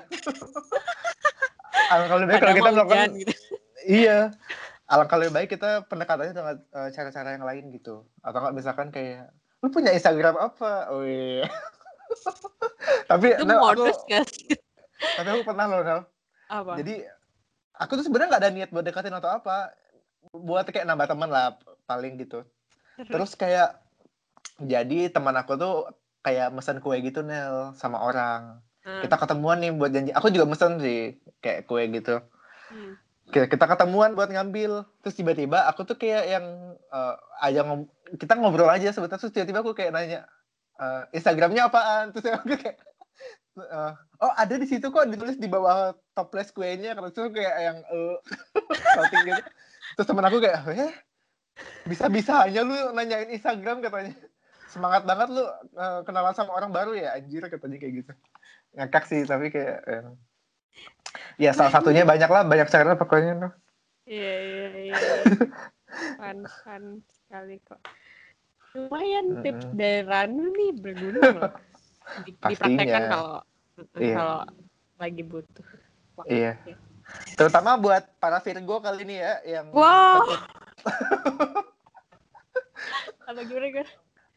alangkah 1.92 2.16
lebih 2.20 2.30
baik 2.30 2.40
kalau 2.44 2.54
kita 2.54 2.70
melakukan, 2.70 3.08
gitu. 3.16 3.34
iya, 3.88 4.18
alangkah 4.86 5.18
lebih 5.18 5.34
baik 5.34 5.48
kita 5.50 5.70
pendekatannya 5.88 6.34
dengan 6.36 6.56
uh, 6.76 6.88
cara-cara 6.94 7.28
yang 7.34 7.42
lain 7.48 7.64
gitu, 7.74 8.06
atau 8.22 8.38
nggak 8.38 8.54
misalkan 8.54 8.88
kayak 8.94 9.32
lu 9.64 9.72
punya 9.74 9.90
Instagram 9.90 10.38
apa? 10.38 10.94
Oh 10.94 11.02
iya. 11.02 11.48
tapi 13.10 13.34
itu 13.34 13.42
Nel, 13.42 13.58
aku, 13.58 13.88
tapi 14.94 15.28
aku 15.32 15.42
pernah 15.42 15.64
loh 15.66 15.80
Nel. 15.82 16.00
Apa? 16.52 16.78
Jadi 16.78 17.02
aku 17.78 17.92
tuh 17.98 18.04
sebenarnya 18.06 18.28
nggak 18.36 18.42
ada 18.46 18.52
niat 18.54 18.70
buat 18.70 18.84
deketin 18.84 19.16
atau 19.16 19.30
apa 19.32 19.74
buat 20.32 20.68
kayak 20.68 20.86
nambah 20.86 21.08
teman 21.08 21.30
lah 21.30 21.56
paling 21.88 22.18
gitu. 22.20 22.44
Terus? 22.98 23.34
Kayak 23.38 23.80
jadi 24.58 25.10
teman 25.14 25.38
aku 25.38 25.54
tuh 25.54 25.76
kayak 26.26 26.50
mesen 26.50 26.82
kue 26.82 26.98
gitu 27.00 27.22
Nel 27.22 27.72
sama 27.78 28.02
orang. 28.02 28.60
Hmm. 28.88 29.04
kita 29.04 29.20
ketemuan 29.20 29.60
nih 29.60 29.72
buat 29.74 29.90
janji. 29.92 30.10
Aku 30.16 30.32
juga 30.32 30.48
mesen 30.48 30.80
sih 30.80 31.20
kayak 31.44 31.68
kue 31.68 31.84
gitu. 31.92 32.24
Hmm. 32.72 32.96
kita 33.28 33.64
ketemuan 33.68 34.16
buat 34.16 34.32
ngambil. 34.32 34.88
Terus 35.04 35.14
tiba-tiba 35.14 35.68
aku 35.68 35.84
tuh 35.84 36.00
kayak 36.00 36.24
yang 36.24 36.46
uh, 36.88 37.14
aja 37.44 37.62
ngob 37.64 37.92
kita 38.16 38.40
ngobrol 38.40 38.72
aja 38.72 38.88
sebetulnya 38.88 39.20
terus 39.20 39.34
tiba-tiba 39.36 39.60
aku 39.60 39.76
kayak 39.76 39.92
nanya 39.92 40.24
uh, 40.80 41.04
Instagramnya 41.12 41.68
apaan? 41.68 42.16
Terus 42.16 42.32
aku 42.40 42.56
kayak 42.56 42.80
uh, 43.60 43.92
oh 44.24 44.32
ada 44.32 44.54
di 44.56 44.64
situ 44.64 44.88
kok 44.88 45.06
ditulis 45.12 45.36
di 45.36 45.46
bawah 45.46 45.92
toples 46.16 46.48
kuenya. 46.56 46.96
Karena 46.96 47.12
itu 47.12 47.22
kayak 47.28 47.56
yang 47.60 47.78
uh, 47.92 48.16
gitu 49.12 49.42
terus 49.98 50.06
temen 50.06 50.22
aku 50.22 50.38
kayak 50.38 50.62
eh 50.78 50.94
bisa-bisa 51.90 52.46
hanya 52.46 52.62
lu 52.62 52.94
nanyain 52.94 53.34
Instagram 53.34 53.82
katanya. 53.82 54.14
Semangat 54.70 55.02
banget 55.02 55.34
lu 55.34 55.42
uh, 55.42 56.06
kenalan 56.06 56.30
sama 56.38 56.54
orang 56.54 56.70
baru 56.70 56.94
ya 56.94 57.18
anjir 57.18 57.42
katanya 57.50 57.82
kayak 57.82 57.94
gitu. 58.06 58.12
Ngakak 58.78 59.04
sih 59.10 59.26
tapi 59.26 59.50
kayak 59.50 59.82
ya, 59.82 60.00
ya 61.34 61.50
salah 61.50 61.74
satunya 61.74 62.06
banyak 62.06 62.30
lah 62.30 62.46
banyak 62.46 62.70
cara 62.70 62.94
pokoknya 62.94 63.42
tuh. 63.42 63.52
Iya 64.06 64.34
iya 64.38 64.66
iya. 64.86 64.94
Fun 66.22 66.38
fun 66.46 67.02
sekali 67.10 67.58
kok. 67.66 67.82
Lumayan 68.78 69.42
tips 69.42 69.66
mm 69.66 69.70
-hmm. 69.74 69.80
dari 69.82 70.00
Ranu 70.06 70.44
nih 70.54 70.70
berguna 70.78 71.20
loh. 71.34 71.52
Dipraktekkan 72.46 73.02
kalau 73.10 73.36
iya. 73.98 74.14
kalau 74.14 74.40
lagi 75.02 75.22
butuh 75.26 75.66
waktu. 76.14 76.30
iya 76.30 76.52
Terutama 77.38 77.78
buat 77.78 78.02
para 78.18 78.42
Virgo 78.42 78.82
kali 78.82 79.06
ini 79.06 79.22
ya 79.22 79.34
yang 79.46 79.70
Wow. 79.72 80.26
apa 83.28 83.40
gimana 83.44 83.68
gue? 83.72 83.86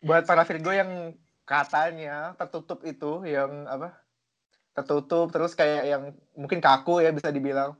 Buat 0.03 0.23
para 0.27 0.43
Virgo 0.45 0.71
yang 0.71 1.15
katanya 1.43 2.37
tertutup 2.37 2.85
itu 2.87 3.25
yang 3.27 3.67
apa? 3.67 3.99
Tertutup 4.71 5.35
terus 5.35 5.51
kayak 5.57 5.83
yang 5.83 6.03
mungkin 6.37 6.63
kaku 6.63 7.03
ya 7.03 7.11
bisa 7.11 7.33
dibilang. 7.33 7.75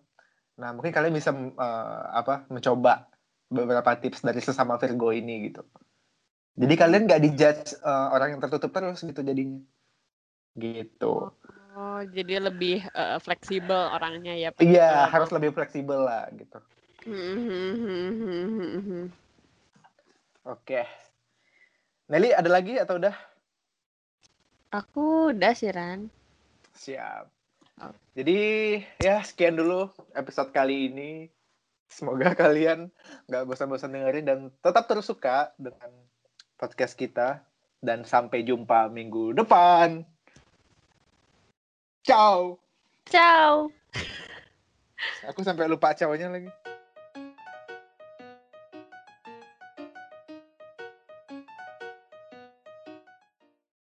Nah, 0.59 0.75
mungkin 0.75 0.91
kalian 0.91 1.15
bisa 1.15 1.31
uh, 1.33 2.03
apa? 2.11 2.45
mencoba 2.51 3.07
beberapa 3.51 3.91
tips 3.99 4.23
dari 4.23 4.39
sesama 4.43 4.79
Virgo 4.79 5.11
ini 5.11 5.51
gitu. 5.51 5.63
Jadi 6.55 6.73
kalian 6.75 7.07
nggak 7.07 7.23
dijudge 7.23 7.79
uh, 7.83 8.11
orang 8.11 8.35
yang 8.35 8.41
tertutup 8.43 8.71
terus 8.75 9.03
gitu 9.03 9.21
jadinya. 9.23 9.59
Gitu. 10.55 11.13
Oh, 11.81 12.05
jadi 12.05 12.37
lebih 12.37 12.85
uh, 12.93 13.17
fleksibel 13.17 13.89
orangnya 13.89 14.37
ya? 14.37 14.53
Iya, 14.61 15.09
harus 15.09 15.33
lebih 15.33 15.49
fleksibel 15.49 16.05
lah 16.05 16.29
gitu. 16.29 16.61
Oke. 20.45 20.85
Nelly 22.05 22.37
ada 22.37 22.45
lagi 22.53 22.77
atau 22.77 23.01
udah? 23.01 23.17
Aku 24.77 25.33
udah 25.33 25.57
sih 25.57 25.73
Ran. 25.73 26.05
Siap. 26.77 27.25
Oh. 27.81 27.95
Jadi 28.13 28.77
ya 29.01 29.25
sekian 29.25 29.57
dulu 29.57 29.89
episode 30.13 30.53
kali 30.53 30.93
ini. 30.93 31.33
Semoga 31.89 32.37
kalian 32.45 32.93
nggak 33.25 33.49
bosan-bosan 33.49 33.97
dengerin 33.97 34.29
dan 34.29 34.39
tetap 34.61 34.85
terus 34.85 35.09
suka 35.09 35.49
dengan 35.57 35.89
podcast 36.61 36.93
kita. 36.93 37.41
Dan 37.81 38.05
sampai 38.05 38.45
jumpa 38.45 38.93
minggu 38.93 39.33
depan. 39.33 40.05
Ciao. 42.01 42.57
Ciao. 43.05 43.69
Aku 45.29 45.45
sampai 45.45 45.69
lupa 45.69 45.93
cowoknya 45.93 46.29
lagi. 46.33 46.49